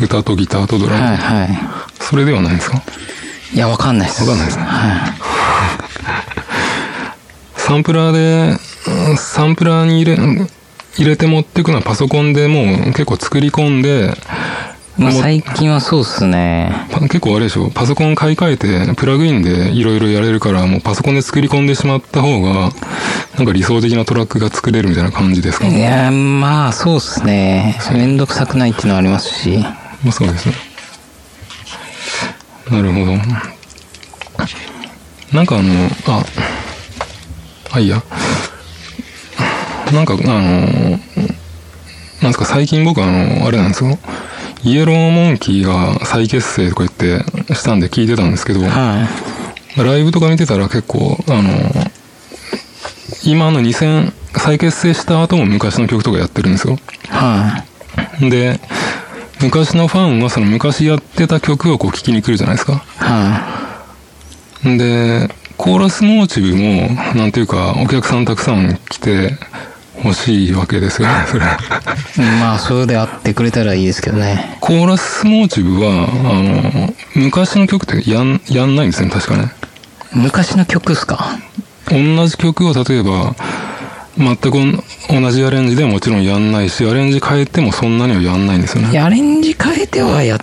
[0.00, 1.02] 歌とギターとドラム。
[1.04, 1.58] はいはい。
[2.00, 2.82] それではないんですか？
[3.52, 4.22] いや、わかんないです。
[4.22, 5.14] わかんないですねは
[7.56, 8.58] サンプラーで、
[9.08, 10.18] うんサンプラーに入れ、
[10.98, 14.12] 入れて持っていくのはパソコンでもう結構作り込んで、
[14.98, 15.02] い。
[15.02, 16.72] まあ、最近はそうっすね。
[16.90, 22.70] パ結構あれでしょ、パソコン買い替えて、プラグインでいろいろやれるから、もうパソコンで作り込んでしまった方が、
[23.36, 25.66] なんか理想的なトラックが作れるみたいな感じですか？
[25.66, 25.78] ね。
[25.78, 27.78] いや、まあ、そうっすね。
[27.92, 29.64] めんどくさくないっていうのはありますし。
[30.06, 30.54] まあそうですね。
[32.70, 33.16] なるほど。
[35.32, 36.24] なんかあの、あ、
[37.72, 38.00] あ、いいや。
[39.92, 41.00] なんかあの、なん
[42.22, 43.98] ですか最近僕あの、あれなんですよ。
[44.62, 49.08] イエローモンキーが再結成とか言ってしたんで聞いてたんですけど、は
[49.76, 51.50] ライブとか見てたら結構、あの、
[53.24, 56.74] 今の2000、再結成した後も昔の曲とかやってるんですよ。
[56.74, 57.08] い。
[57.08, 57.64] は
[58.20, 58.60] で、
[59.40, 62.72] 昔のファンはその昔やってた曲をこう聴きに来るじゃないですか。
[62.72, 63.04] い。
[63.04, 63.66] は
[64.76, 69.38] で、コーラスモーチブも、なんていうか、お客さんたくさん来て
[70.02, 71.44] 欲しいわけですよね、 それ。
[71.44, 71.48] い。
[72.40, 74.56] まあ、そうであってくれたらいいですけどね。
[74.60, 76.32] コーラスモーチブは、あ
[76.82, 79.50] の、昔の曲ってやん、やんないんですね、確かね。
[80.12, 81.38] 昔の曲っすか？
[81.88, 83.34] 同じ曲を例えば、
[84.18, 84.50] 全く
[85.08, 88.98] 同じアレンジでもちろんやんないし、アレンジ変えてもそんなにはやんないんですよね。
[88.98, 90.40] アレンジ変えてはやっ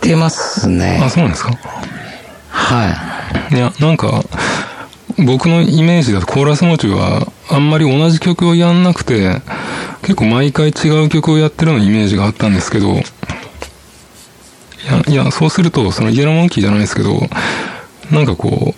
[0.00, 1.08] てますねあ、。
[1.10, 1.52] そうなんですか？
[2.50, 2.88] は
[3.50, 4.22] いや、なんか、
[5.16, 9.40] 僕のイメージだとコーラスモチはあんまり同じ曲をやんなくて、
[10.02, 12.96] 結構毎回違う曲をやってるようなイメージがあったんですけど、い
[14.90, 17.20] や、いや、そうすると、そのイエローモンキーじゃないですけど、
[18.12, 18.74] なんかこ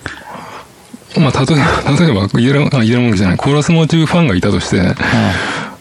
[1.21, 4.81] まあ、例えば、 例えば、イエロー、あ、イエローモンキーじゃない、コーラスモチブファンがいたとして、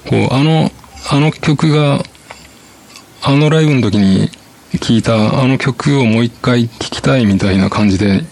[0.08, 0.70] こう、あの、
[1.10, 2.02] あの曲が、
[3.22, 4.30] あのライブの時に
[4.80, 8.24] 聴いたあの曲をもう一回聴きたいみたいな感じで、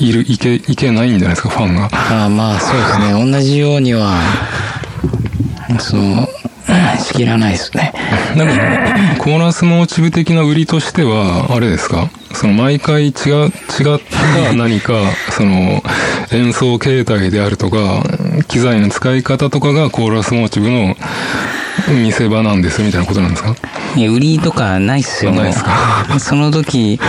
[0.00, 1.88] いる、いけ、いけないんじゃないですか、ファンが。
[1.92, 3.30] ああまあ、そうですね。
[3.32, 4.14] 同じようには、
[5.78, 6.28] その、
[7.04, 7.92] 仕切らないですね。
[8.36, 8.54] なんか、
[9.18, 12.08] コーラスモチブ的な売りとしては、あれですか？
[12.32, 13.52] その毎回違う、違っ
[14.44, 14.94] た何か、
[15.30, 15.82] その、
[16.32, 18.04] 演奏形態であるとか、
[18.48, 20.94] 機材の使い方とかがコーラスモチブの
[22.04, 23.56] 見せ場なんですみたいなことなんですか？
[23.96, 26.18] いや、売りとかないっすよ、ないっすか？
[26.20, 27.00] その時、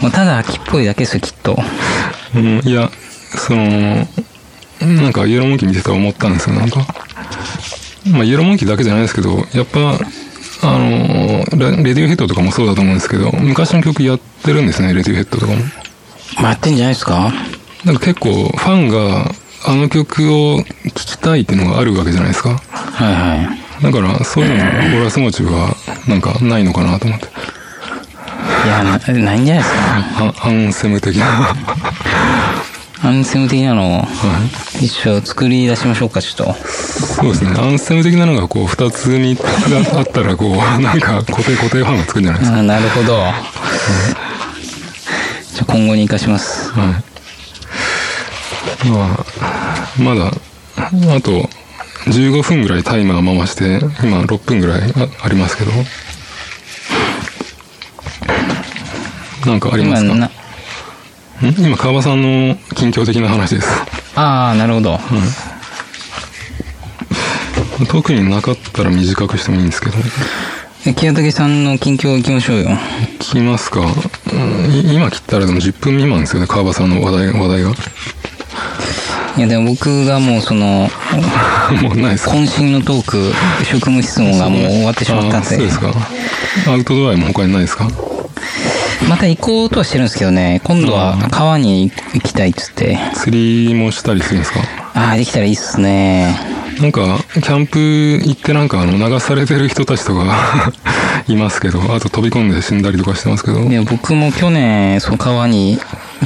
[0.00, 1.58] もうただ秋っぽいだけですよ、きっと。
[2.34, 2.90] うん、いや、
[3.36, 4.08] その、
[4.80, 6.86] なんかイエローモンキー見てたら思ったんですよ、なんか。
[8.10, 9.98] まあ、イエローモンキーだけじゃないですけど、やっぱ、
[10.62, 15.58] あの、レレディオヘッドとかもそうだと思うんですけど、昔の曲やってるんですね、レディオヘッドとかも。
[16.36, 17.30] まあ、やってんじゃないですか？
[17.84, 19.30] なんか結構、ファンが、
[19.66, 20.64] あの曲を聴
[20.94, 22.50] きたいっていうのがあるわけじゃないですか。
[22.50, 23.82] はいはい。
[23.82, 25.74] だから、そういうのも、コーラスモーチブは、
[26.06, 27.26] なんか、ないのかなと思って。
[27.26, 31.24] いや、なないんじゃないですかあアンセム的な。
[31.24, 31.56] は
[33.02, 34.08] アンセム的なのを、
[34.80, 34.84] い。
[34.86, 36.56] 一応作り出しましょうか、ちょっと。
[37.06, 37.52] そうですね。
[37.58, 39.42] アンセム的なのが、こう、二つ、三つ
[39.96, 42.58] あったら、こう、 なんか、固定、固定ファンがつくんじゃないですか。
[42.58, 43.06] あなるほど。
[45.54, 46.70] じゃあ今後に活かします。
[46.72, 47.09] はい。
[48.86, 49.26] まあ、
[50.00, 50.32] まだ、
[51.16, 51.48] あと、
[52.06, 55.70] 15分ぐらいタイマー回して、今6分ぐらいあありますけど。
[59.46, 60.14] なんかありま今すか？
[60.14, 60.30] んな、
[61.58, 63.68] 今、川場さんの近況的な話です。
[64.16, 64.98] ああ、なるほど。
[67.88, 69.96] 特になかったら短くしてもいいんですけど。
[70.94, 72.70] 清武さんの近況行きましょうよ。
[73.18, 73.80] 聞きますか、
[74.92, 77.74] 今切ったらでも10分未満ですよね、川場さんの話題話題が。
[79.36, 80.90] いや、でも僕がもうその、
[81.82, 82.32] もうないですか？
[82.32, 83.32] 渾身のトーク、
[83.64, 85.92] 職務質問がもう終わってしまったんであそうで、すか。
[86.68, 87.88] アウトドアも他にないですか？
[89.08, 94.60] また行こうとはしてるんですけどね、今度は川に行きたいっつって、釣りもしたりするんですか？
[94.94, 96.36] ああ、できたらいいっすね。
[96.80, 100.72] なんか、キャンプ行ってなんかあの流されてる人たちとか
[101.28, 103.60] いますけど、あと飛び込んで死んだりとかしてますけど。
[103.60, 105.78] いや、僕も去年、その川に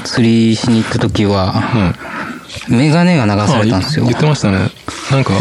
[0.04, 2.33] 釣りしに行った時は、はい。
[2.68, 4.16] メガネが流さあれたんですよ言。
[4.16, 4.70] ってましたね。
[5.11, 5.33] なんか、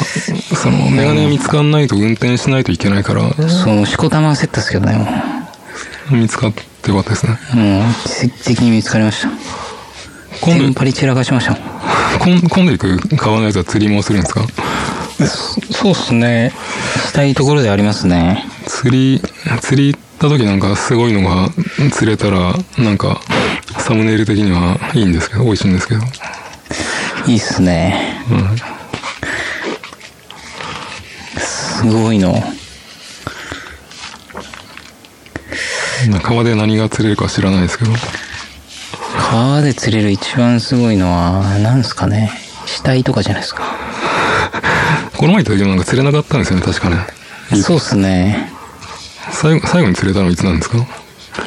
[0.56, 4.98] その、メガネが見つかんないと運転しないといけないから、その、しこたま焦ったっすけどね、
[6.10, 7.38] も見つかってよかったですね。
[7.54, 7.58] う。
[7.58, 9.30] もう、奇跡的に見つかりました。
[10.42, 11.58] 今度パリ散らかしました。
[12.26, 14.46] 今今度行く川のやつは釣りもするんですか？
[15.72, 16.52] そうっすね。
[17.08, 18.46] したいところでありますね。
[18.66, 19.22] 釣り、
[19.62, 21.50] 釣り行った時なんかすごいのが
[21.92, 23.22] 釣れたら、なんか、
[23.78, 26.02] サムネイル的にはいいんですけど、美味しいんですけど。
[27.28, 28.18] いいっすね。
[28.30, 28.58] うん
[31.40, 32.32] すごいの。
[36.10, 37.92] まあ川で何が釣れるか知らないですけど。
[39.18, 42.32] 川で釣れる一番すごいのは、何ですかね。
[42.66, 43.64] 死体とかじゃないですか。
[45.18, 46.98] この前行った時もなんか釣れなかったんですよね、確かね。
[47.62, 48.50] そうっすね。
[49.32, 50.78] 最後、最後に釣れたのはいつなんですか？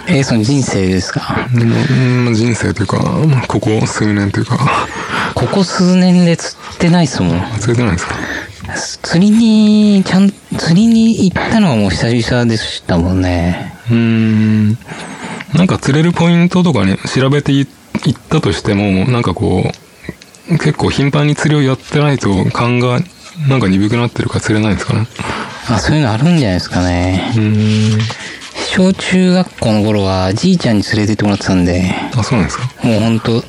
[0.08, 1.48] えーその人生ですか？
[1.54, 4.58] うん人生というか、まあここ数年というか、
[5.34, 7.42] ここ数年で釣ってないっすもん。
[7.60, 8.16] 釣れてないんですか？
[9.02, 13.74] 釣りに、ちゃん、釣りに行ったのはもう久々でしたもんね。
[13.88, 14.68] うーん。
[15.54, 17.66] なんか釣れるポイントとかね、調べていいっ
[18.28, 19.70] たとしても、なんかこ
[20.50, 23.00] う、結構頻繁に釣りをやってないと勘が
[23.48, 25.06] なんか鈍くなってるから釣れないんですかね。
[25.68, 27.32] あ、そういうのあるんじゃないですかね。
[27.36, 28.00] うーん。
[28.76, 32.68] 小中学校の頃は、じいちゃんに連れてってもらってたんで、あ、そうなんですか？
[32.86, 33.42] もうほんと、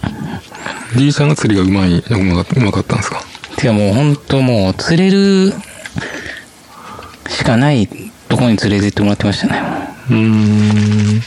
[0.96, 3.22] じいちゃんが釣りがうまい、うまかったうまかったんですか？
[3.58, 5.52] てかもうほんともう、釣れる
[7.28, 7.90] しかない
[8.30, 9.62] とこに連れてってもらってましたね。
[10.10, 11.22] うーん。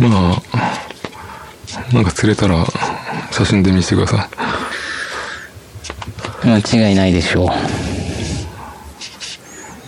[0.00, 0.42] まあ、
[1.94, 2.66] なんか釣れたら
[3.30, 4.28] 写真で見せてくださ
[6.44, 6.48] い。
[6.48, 7.48] 間違いないでしょう。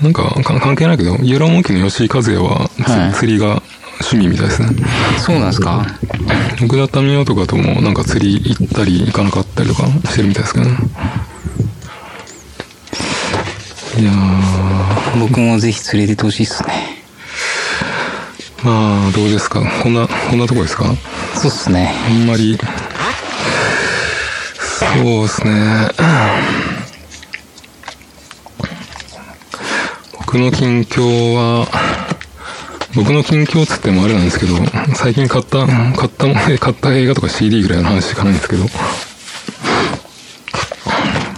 [0.02, 3.62] なんかか関係ないけど、イエローモンキーの吉井和也は、つはい釣りが
[4.00, 4.68] 趣味みたいですね。
[5.18, 5.84] そうなんですか？
[6.62, 10.76] 奥田民生とかともなんか釣り行ったり行かなかったりとかしてるみたいですけどね。
[13.98, 17.02] いやー、僕もぜひ連れてってほしいっすね。
[18.62, 19.61] まあ、どうですか？
[19.82, 20.84] こんな、こんなとこですか？
[21.34, 21.92] そうっすね。
[22.08, 22.56] あんまり、
[24.61, 25.88] そうですね。
[30.31, 31.67] 僕の近況は、
[32.95, 34.57] 僕の近況っつってもあれなんですけど、
[34.95, 38.67] 最近買った、買ったもの、買った映画とか CD ぐらいの話しかないんですけど、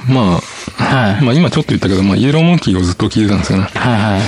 [0.08, 0.40] ま
[0.76, 1.24] あ、はい。
[1.24, 3.68] まあ今ちょっと言ったけど、まあイエローモンキーをずっと聞いてたんですよね。
[3.74, 4.20] はいはい。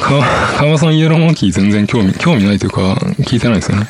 [0.00, 3.86] か川さんイエローモンキー全然興味、興味ないというか、聞いてないんですよね。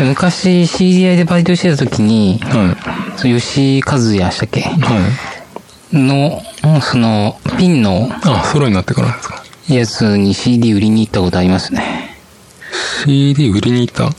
[0.00, 2.74] 昔 CDI でバイトしてた時に、は
[3.22, 3.34] い。
[3.38, 4.62] 吉井和也したっけ？
[4.62, 4.78] はい。
[5.92, 6.42] の、
[6.80, 9.42] その、ピンのあ、ソロになってからですか？
[9.68, 12.16] やつに CD 売りに行ったことありますね。
[13.04, 14.10] CD 売りに行った？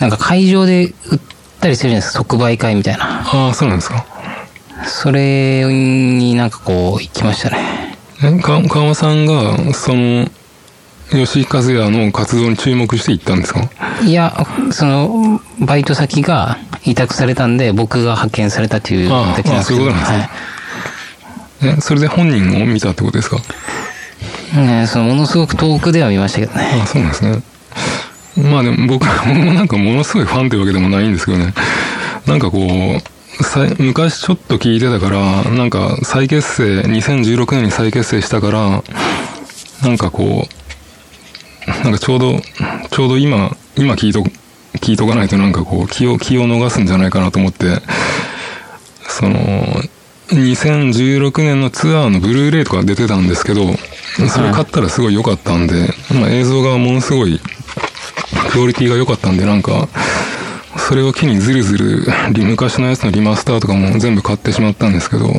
[0.00, 1.20] なんか会場で売っ
[1.60, 3.22] たりするじゃないですか、即売会みたいな。
[3.26, 4.04] ああ、そうなんですか。
[4.86, 7.96] それになんかこう、行きましたね。
[8.22, 10.28] え、か、川さんが、その、
[11.10, 13.68] 吉井和也の活動に注目して行ったんですか？
[14.02, 20.30] いや、その、バイト先が委託されたんで、僕が派遣されたっていうだけなんですけど、ああそういうことなんですねはい。
[21.64, 23.38] え、それで本人を見たってことですか？
[24.56, 26.80] ね、そのものすごく遠くでは見ましたけどね。
[26.82, 27.42] あそうなんですね。
[28.50, 31.54] まあでも僕僕もなんかものすごいファンというわけでもないんですけどね。
[32.26, 38.82] なんかこう、昔ちょっと聞いてたから、なんか再結成、2016年に再結成したから、
[39.82, 42.40] なんかこう、なんかちょうど、
[42.90, 44.20] ちょうど今、今聞いと、
[44.78, 47.82] 聞いとかないとなんかこう、気を、気を逃すんじゃないかなと思って、
[49.08, 49.38] その、
[50.28, 53.74] 2016年のツアーのブルーレイとか出てたんですけど、
[54.28, 57.40] それ買ったらすごい良かったんで、まあ映像がものすごい
[58.50, 59.88] クオリティが良かったんで、なんか、
[60.76, 65.30] それを機にずるずる、リ昔のやつのリマスターとかも全部買ってしまったんですけど、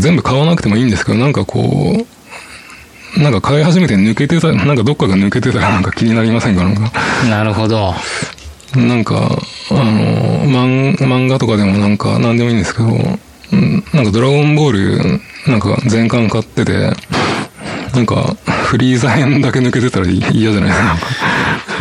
[0.00, 2.06] 全部買わなくてもいいんですけど、なんかこ
[3.16, 6.64] う、なんか買い始めて抜けてた、なんかどっかが抜けてたらなんか気になりませんか？
[6.64, 6.92] なんか。
[7.28, 7.94] なるほど。
[8.74, 9.38] なんか、
[9.70, 9.82] あの、
[10.44, 16.92] 漫漫画とかでもなんか何でもいいんですけど、うんなんかドラゴンボール、なんか全巻買ってて、
[17.94, 20.96] なんかフリーザ編だけ抜けてたら嫌じゃないですか。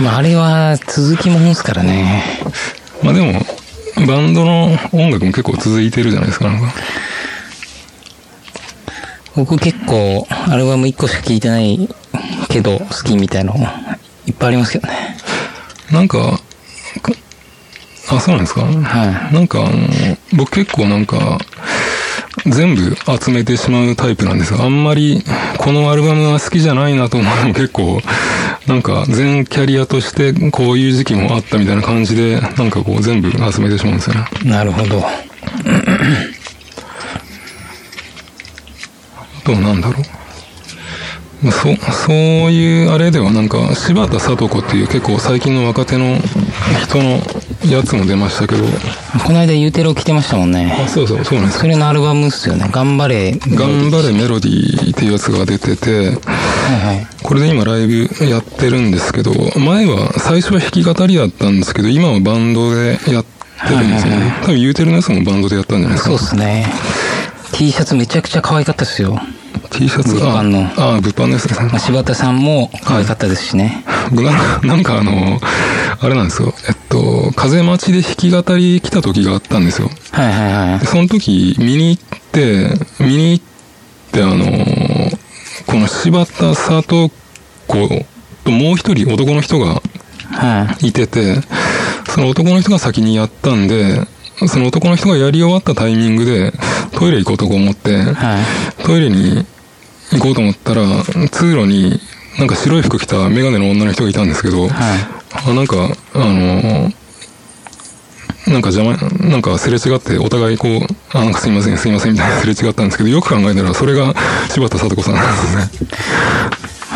[0.02, 2.24] まあ、あれは続きもんですからね。
[3.02, 3.42] まあでも、
[4.08, 6.74] バンドの音楽も結構続いてるじゃないですか、なんか。
[9.36, 11.90] 僕結構、アルバム1個しか聴いてない
[12.50, 13.56] けど、好きみたいの
[14.28, 15.18] いっぱいありますけどね。
[15.92, 16.40] なんか、
[17.02, 17.12] か
[18.10, 18.62] あ、そうなんですか？
[18.62, 21.38] はなんかあの、僕結構なんか、
[22.46, 25.24] 全部集めてしまうタイプなんですが、あんまり
[25.58, 28.02] このアルバムが好きじゃないなと思うのも 結構、
[28.68, 34.26] なんか全キャリアとしてこういう時期もあったみたいな感じで、なんかこう全部集めてしまうんですよね。
[34.44, 34.48] い。
[34.48, 35.06] なるほど。
[39.18, 40.04] あとはなんだろう？
[41.44, 41.76] まあそ、
[42.08, 42.16] そう
[42.52, 46.18] いうあれではなんか、柴田聡子っていう結構最近の若手の
[46.84, 47.20] 人の
[47.70, 48.64] やつも出ましたけど、
[49.26, 50.86] この間ユーテロ来てましたもんあ、ね。
[50.88, 52.70] そうそう、そうなんですそれのアルバムっすよね。
[52.72, 53.32] 頑張れ。
[53.34, 56.14] 頑張れメロディーっていうやつが出てて、はいは
[56.94, 57.08] い。
[57.22, 63.26] これで今ライブやってるんですけど、前は、最初は弾き語りだったんですけど、今はバンドでやっ
[63.68, 64.34] てるんですよはいはいね。
[64.42, 66.20] 多分言うてるのやつもバンドでやったんじゃないですかそうっ。
[66.20, 66.66] すね。
[67.54, 69.20] T シャツめちゃくちゃ可愛かったっすよ。
[69.74, 71.70] T シャツ物販のああ、物販ですね。
[71.70, 73.84] まあ、柴田さんも可愛かったですしね。
[74.12, 75.40] 僕なんか、なんかあの、
[76.00, 76.54] あれなんですよ。
[76.68, 79.90] えっと、風待ちで弾き語り来た時があったんですよ。
[80.12, 80.86] はいはいはいで。
[80.86, 82.70] その時、見に行って、
[83.00, 83.46] 見に行っ
[84.12, 84.46] て、あの、
[85.66, 87.10] この柴田聡
[87.68, 88.06] 子
[88.44, 89.82] ともう一人男の人が
[90.32, 90.88] はい。
[90.90, 91.36] いてて、
[92.10, 94.02] その男の人が先にやったんで、
[94.48, 96.52] その男の人がやり終わったタイミングで、
[96.94, 98.84] トイレ行こうと思って、はい。
[98.84, 99.46] トイレに
[100.14, 100.84] 行こうと思ったら、
[101.32, 102.00] 通路に
[102.40, 104.72] なんか白い服着たメガネの女の人がいたんですけど、はい。
[105.32, 106.92] あなんか、あの
[108.46, 108.98] なんか邪魔、
[109.30, 110.82] なんかすれ違って、お互いこう、
[111.18, 114.14] あ、なんかすいません、すいませんみたいなすれ違ったんですけど、よく考えたら、それが
[114.52, 115.88] 柴田聡子さんなんですね。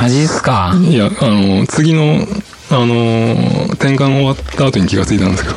[0.02, 0.76] マジっすか？
[0.80, 2.28] いや、あの、次の、
[2.70, 5.56] あの、転換終わった後に気がついたんですけど。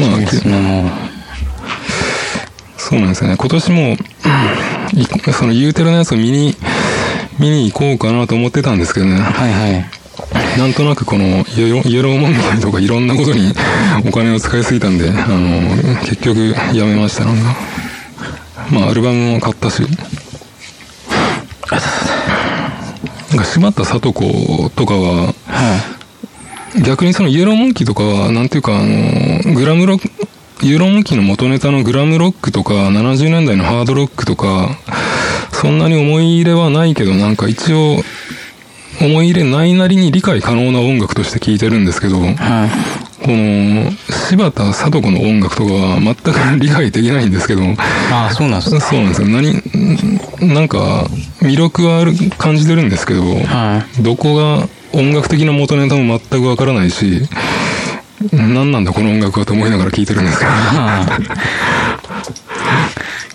[0.00, 0.10] まあ、
[2.78, 3.36] そう、なんですよね。
[3.36, 3.96] 今年も、い
[5.32, 6.56] そのユーテルのやつを見に、
[7.38, 9.20] 見に行こうかなと思ってたんですけどね。
[9.20, 10.00] はいはい。
[10.58, 11.24] なんとなくこの
[11.56, 13.52] イエローイエローモンキーとかいろんなことに
[14.06, 17.24] お金を使いすぎたんで、あの、結局やめました。
[17.24, 17.56] なんか。
[18.70, 19.82] まあ、アルバムも買ったし。
[23.30, 25.80] なんか柴田聡子とかは、は
[26.84, 29.98] 逆にそのイエローモンキーとかは、なんていうか、あの、グラムロ
[30.60, 34.76] ック、イエローモンキーの元ネタのグラムロックとか、70年代のハードロックとか、
[35.52, 38.02] そんなに思い入れはないけど、なんか一応、
[39.00, 42.34] 思い入れないなりに理解可能な音楽として聴いてるんですけど、い。
[42.34, 42.70] はい。
[43.24, 43.90] この、
[44.28, 47.62] 柴田聡子の音楽とかは全く理解できないんですけど、
[48.10, 48.80] ああ、そうなんですか。
[48.80, 49.28] そうなんですよ。
[49.28, 51.06] 何、なんか、
[51.40, 57.22] 魅力はある、感じてるんですけど、はどこが音楽的な元ネタも全くわからないし、
[58.32, 60.50] 何なんだこの音楽はと思いながら聴いてるんですけど、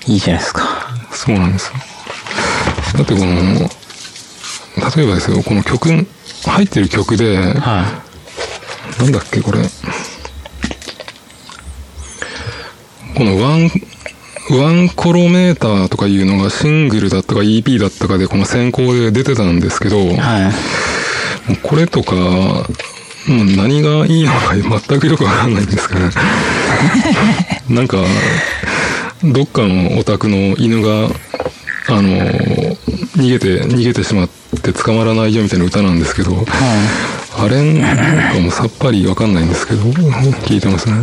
[0.08, 0.12] い。
[0.14, 0.64] いいじゃないですか。
[1.12, 1.74] そうなんですよ。
[2.98, 3.70] だってこの、
[4.96, 6.08] 例えばですよ、この曲、
[6.46, 7.86] 入ってる曲で、は
[9.00, 9.60] なんだっけこれ。
[13.16, 13.72] このワン、
[14.52, 20.16] ワンコロメーターとかいうのがシングルだったか EP だったかでこの先行で出てたんですけど、い。
[20.16, 21.58] はい。
[21.64, 22.16] これとか、
[23.28, 24.54] うん何がいいのか
[24.88, 26.12] 全くよくわかんないんですけどね。
[27.70, 27.98] なんか、
[29.24, 31.10] どっかのお宅の犬が、
[31.88, 32.02] あの、
[33.18, 34.30] 逃げて、逃げてしまっ
[34.62, 36.44] て捕まらないよみたいな歌なんですけど、は
[37.38, 40.94] あれなんかもうさっぱりわかんないんですけど、聞いてますね。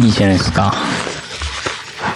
[0.00, 0.02] い。
[0.04, 0.74] いいじゃないですか。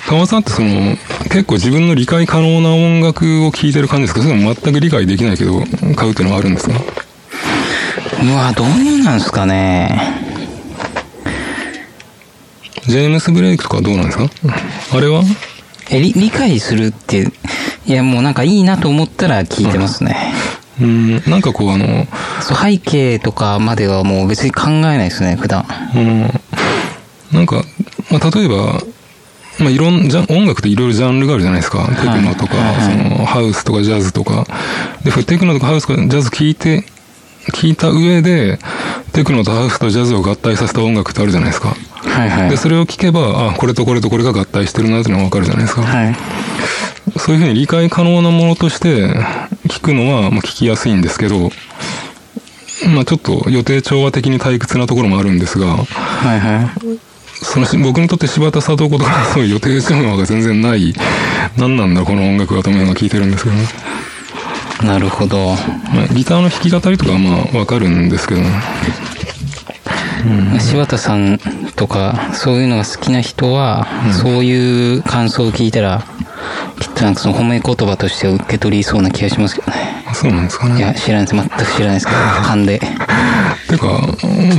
[0.09, 0.99] 川さんってその、
[1.31, 4.21] 結構自分の理解可能な音楽を聴いてる感じですか？
[4.23, 5.65] それとも全く理解できないけど、
[5.97, 6.75] 買うっていうのはあるんですか？
[8.23, 8.69] うわ、どう
[9.03, 10.15] なんですかね。
[12.87, 14.29] ジェームス・ブレイクとかはどうなんですか？
[14.93, 15.23] あれは？
[15.91, 17.29] え、理理解するって、
[17.87, 20.35] いや、もうなんかいいなと思ったら聞いてますね。
[20.81, 22.07] うん、なんかこうあの、
[22.41, 25.65] 背景とかまではもう別に考えないですね、普段。
[25.95, 26.21] うん、
[27.33, 27.63] なんか、
[28.11, 28.81] まあ、例えば、
[29.59, 31.87] まあ、いろんじゃ音楽っていろいろジャンルがあるじゃないですか。
[31.87, 34.47] テクノとか、はいはいはいその、ハウスとかジャズとか。
[35.05, 36.87] で、テクノとかハウスとかジャズ聞いて、
[37.51, 38.59] 聞いた上で、
[39.13, 41.75] テクノとハウスとジャズを合体させた音楽ってあるじゃないですか。
[42.03, 42.57] はいはいで、。
[42.57, 45.83] それを聞けば、あ、これとこれとこれが合体してるなっていうのがわかるじゃないですか。
[45.83, 46.17] はい。
[47.19, 49.09] そういうふうに理解可能なものとして
[49.69, 51.51] 聞くのは、まあ、聞きやすいんですけど、
[52.95, 55.85] まあちょっと予定調和的に退屈なところもあるんですが、は
[56.37, 57.11] いはい。
[57.43, 60.95] そのし僕にとって柴田聡子とかそういう予定調和が全然ない、
[61.57, 63.67] 何なんだこの音楽はと思いながら聞いてるんですけどね。
[64.83, 65.51] なるほど。
[65.95, 68.49] まあ、ギターの弾き語りとかはまあわかるんですけどね。
[70.59, 71.39] 柴田さん
[71.77, 76.05] とか、そういうのが好きな人は、そういう感想を聞いたら、
[76.79, 80.05] きっとなんかその褒め言葉として受け取りそうな気がしますけどね。
[80.07, 80.79] あそうなんですかね。
[80.79, 81.35] いや、知らないです。
[81.35, 82.79] 全く知らないですけど、 勘で。
[83.69, 83.87] てか、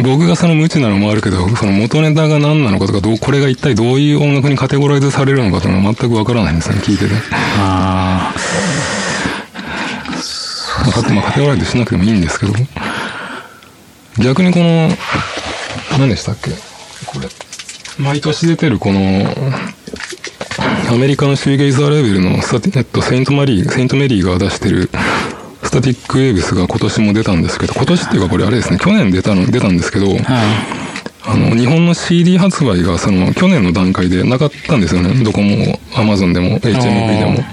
[0.04, 7.12] 僕がその無知なのもあるけど、その元ネタが何なのかとか、どう、これが一体どういう音楽にカテゴライズされるのかというのは全くわからないんですよね、聞いてて。
[7.60, 9.01] あま
[10.82, 12.54] あ、まあカテゴライズしなくてもいいんですけど。
[14.20, 14.90] 逆にこの、
[15.98, 16.52] 何でしたっけ？
[17.06, 17.28] これ。
[17.98, 19.00] 毎年出てるこの、
[20.90, 24.90] アメリカのシューゲイザーレベルのスタティ、えっと、セイントマリー、セイントメリーが出してる、
[25.64, 30.10] スタティックウェーブスが今年も出たんですけど、今年っていうかこれあれですね、去年出たの、出たんですけど、あ。
[30.10, 30.22] はい。
[31.24, 35.24] あの、日本の CD 発売がその、去年の段階でなかったんですよね。
[35.24, 37.46] どこも、アマゾンでも、HMV でも。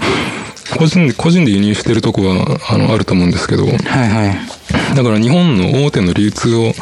[0.77, 4.95] 個人で、個人で輸入してるとこは、あの、あると思うんですけど、はいはい。
[4.95, 6.73] だから日本の大手の流通を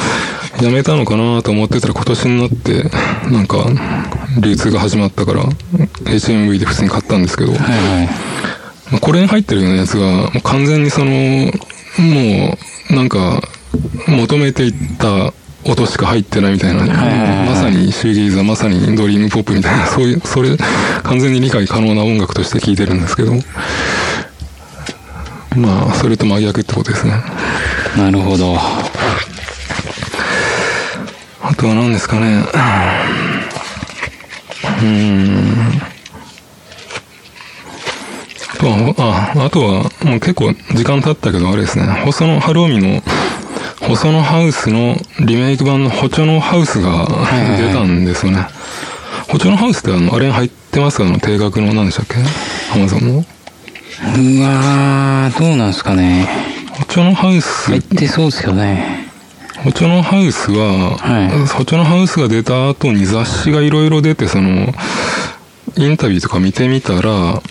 [0.62, 2.84] やめたのかなと思ってたら今年になって、
[3.30, 3.66] なんか、
[4.42, 8.08] 流通が始まったから、HMV で普通に買ったんですけど、はいはい。
[8.92, 12.58] まあこれに入ってるようなやつが、もう完全にその、も
[12.92, 13.42] う、なんか、
[14.08, 15.34] 求めていった
[15.68, 20.56] 音しか入ってないみたいな、はいはいまさにシューゲイザー、まさにドリームポップみたいな、 そういう、それ、
[21.04, 23.34] 完全に理解可能な音楽として聴いてるんですけど、
[25.56, 27.14] まあ、それと真逆ってことですね。
[27.98, 28.58] なるほど。
[31.42, 32.44] あとは何ですかね。
[34.82, 35.82] うーん。
[38.98, 41.86] ああ、あとは、もう結構時間経ったけど、あれですね。
[42.06, 43.02] 細野晴臣の、
[43.88, 47.08] 細野ハウスのリメイク版のホチョノハウスが
[47.58, 48.46] 出たんですよね。
[49.30, 52.16] ホチョノハウスってあの、あれに入ってますかあの、定額の何でしたっけ？
[52.76, 53.14] アマゾンの？
[53.16, 56.28] うわー、どうなんすかね。
[56.74, 59.08] ホチョノハウス入ってそうですよね。
[59.64, 64.74] ホチョノハウスは、はいホチョノハウスが出た後に雑誌がいろいろ出て、その、
[65.78, 67.42] インタビューとか見てみたら、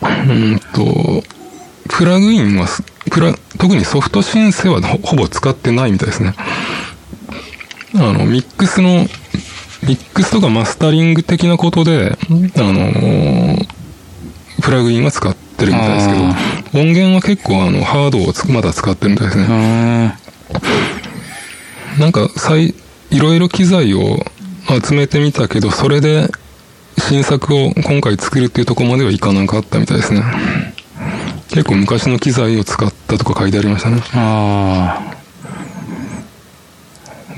[0.00, 1.22] うんと、
[1.88, 2.66] プラグインは
[3.14, 6.34] す、プラ、特にソフトシンセはほほぼ使ってないみたいですね。
[7.94, 9.06] あの、ミックスの、
[9.86, 13.56] ミックスとかマスタリング的なことで、あの、
[14.62, 16.36] プラグインは使ってるみたいですけどあ、
[16.74, 20.18] 音源は結構あの、ハードをつまだ使ってるみたいですね。
[21.98, 22.74] なんか、最、
[23.10, 24.24] いろいろ機材を
[24.84, 26.28] 集めてみたけど、それで
[26.98, 30.22] 新作を今回作るっていうところまではいかなかったみたいですね。
[31.54, 34.02] 結構昔の機材を使ったとか書いてありましたね。
[34.14, 35.00] あ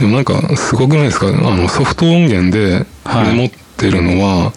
[0.01, 1.29] でもなんか、すごくないですか？
[1.29, 4.53] あの、ソフト音源ではいメモってるのは、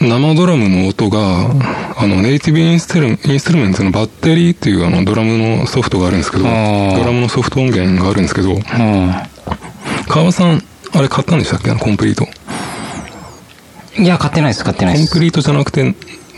[0.00, 1.50] 生ドラムの音が、
[1.96, 9.28] あの、ネイティブインストゥルインストゥルメントのバッテリーっていうあの、ドラムのソフトがあるんですけど、ドラムのソフト音源があるんですけど、あ。
[10.08, 10.62] 川さん、
[10.92, 11.70] あれ買ったんでしたっけ？
[11.70, 12.26] あの、コンプリート。
[13.98, 14.04] うん。
[14.04, 15.10] いや、買ってないです、買ってないです。
[15.10, 15.94] コンプリートじゃなくて、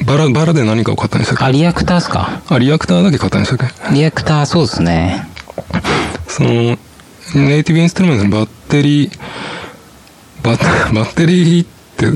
[0.07, 1.45] バラ、バラで何かを買ったんでしたっけ？
[1.45, 2.43] あ、リアクターっすか？
[2.49, 3.95] あ、リアクターだけ買ったんでしたっけ？
[3.95, 5.27] リアクター、そうですね。
[6.29, 6.51] その、
[7.35, 9.19] ネイティブインストゥルメントのバッテリー、
[10.43, 12.07] バッ、バッテリーって、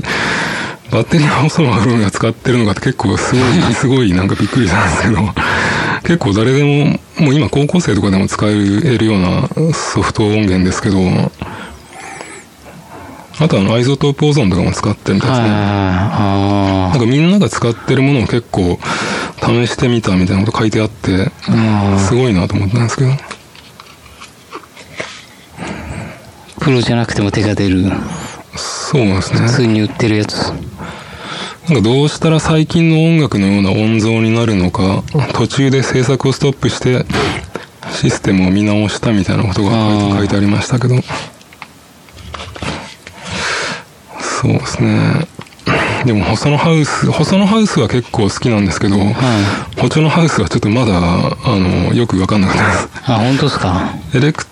[0.91, 5.21] バッテリーを細野晴臣が使ってるのが結構すごい、 すごいなんかびっくりしたんですけど、
[6.03, 10.97] 結構誰でも、もう今高校生とかでも使えるようなソフト音源ですけど、
[13.41, 15.47] あとあの iZotope Ozone とかも使ってるみたですね。
[15.47, 18.77] はなんかみんなが使ってるものを結構
[19.41, 21.31] 試してみたみたいなこと書いてあって。
[21.99, 23.11] すごいなと思ったんですけど。
[26.59, 27.85] プロじゃなくても手が出る。
[28.55, 29.39] そうなんですね。
[29.47, 30.51] 普通に売ってるやつ。
[31.69, 37.05] なんかどうしたら最近の音楽のような音像になるのか、途中で制作をストップして、
[37.93, 40.95] システムを見直したみたいなことが書いてありましたけど。
[44.41, 45.27] そうですね。
[46.05, 49.13] でも、細野ハウス、細野ハウスは結構好きなんですけど、は
[49.77, 52.89] ホチョノハウスはちょっとまだ、あの、よくわかんなかったです。
[53.05, 53.93] あ、本当ですか？
[54.15, 54.45] エレク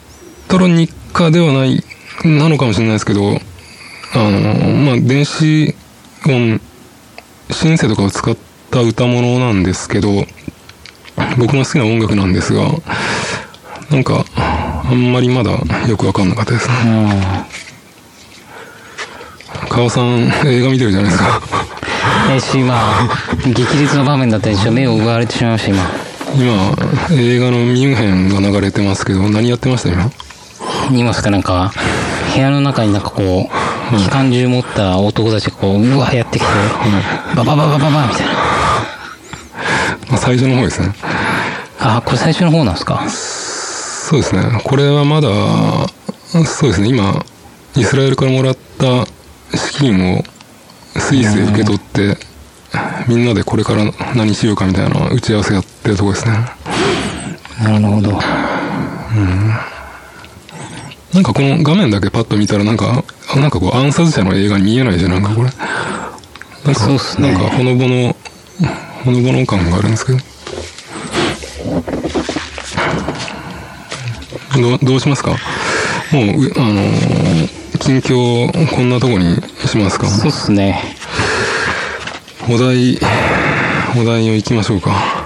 [0.49, 1.83] トロニカではない、
[2.25, 3.39] なのかもしれないですけど、
[4.13, 4.31] あの、
[4.75, 5.73] まあ、電子
[6.27, 6.61] 音、
[7.51, 8.35] シンセとかを使っ
[8.69, 10.25] た歌物なんですけど、
[11.37, 12.67] 僕の好きな音楽なんですが、
[13.89, 15.51] なんか、あんまりまだ
[15.87, 17.45] よくわかんなかったですね。
[19.77, 19.89] うん。
[19.89, 21.41] 川さん、映画見てるじゃないですか。
[22.31, 23.07] えし、今、
[23.45, 24.71] 激烈な場面だったでしょ。
[24.71, 25.83] 目を奪われてしまいました、今。
[26.35, 26.75] 今、
[27.11, 30.09] 映画のミュンヘンが流れてますけど、何やってました今？
[30.89, 31.71] 言いますか、なんか、
[32.33, 33.49] 部屋の中になんかこ
[33.93, 36.47] う、機関銃持った男たちがこう、うわ、やってきて、
[37.35, 38.33] ババババババみたいな。
[40.09, 40.93] まあ、最初の方ですね。
[41.79, 43.07] あ、これ最初の方なんですか？
[43.09, 44.61] そうですね。
[44.63, 45.29] これはまだ、
[46.45, 46.89] そうですね。
[46.89, 47.23] 今、
[47.75, 49.05] イスラエルからもらった
[49.55, 50.23] 資金を
[50.99, 52.17] スイスで受け取って、
[53.07, 53.85] みんなでこれから
[54.15, 56.33] 何しようかみたいな打ち合わせやってるとこですね。
[57.63, 58.11] なるほど。
[61.13, 65.49] なんかこの画面だけパッと見たらなんか、あなんかこう暗殺者の映画に見えないじゃん、なんかこれ。
[66.65, 68.15] なんか、そうっすねなんかほのぼの、
[69.03, 70.19] ほのぼの感があるんですけど。
[74.59, 75.31] どうどうしますか？
[76.11, 77.56] もう、うあのー
[77.87, 80.07] 近況、こんなとこにしますか？
[80.09, 80.83] そうっすね。
[82.49, 82.99] お題、
[83.95, 85.16] お題を行きましょうか。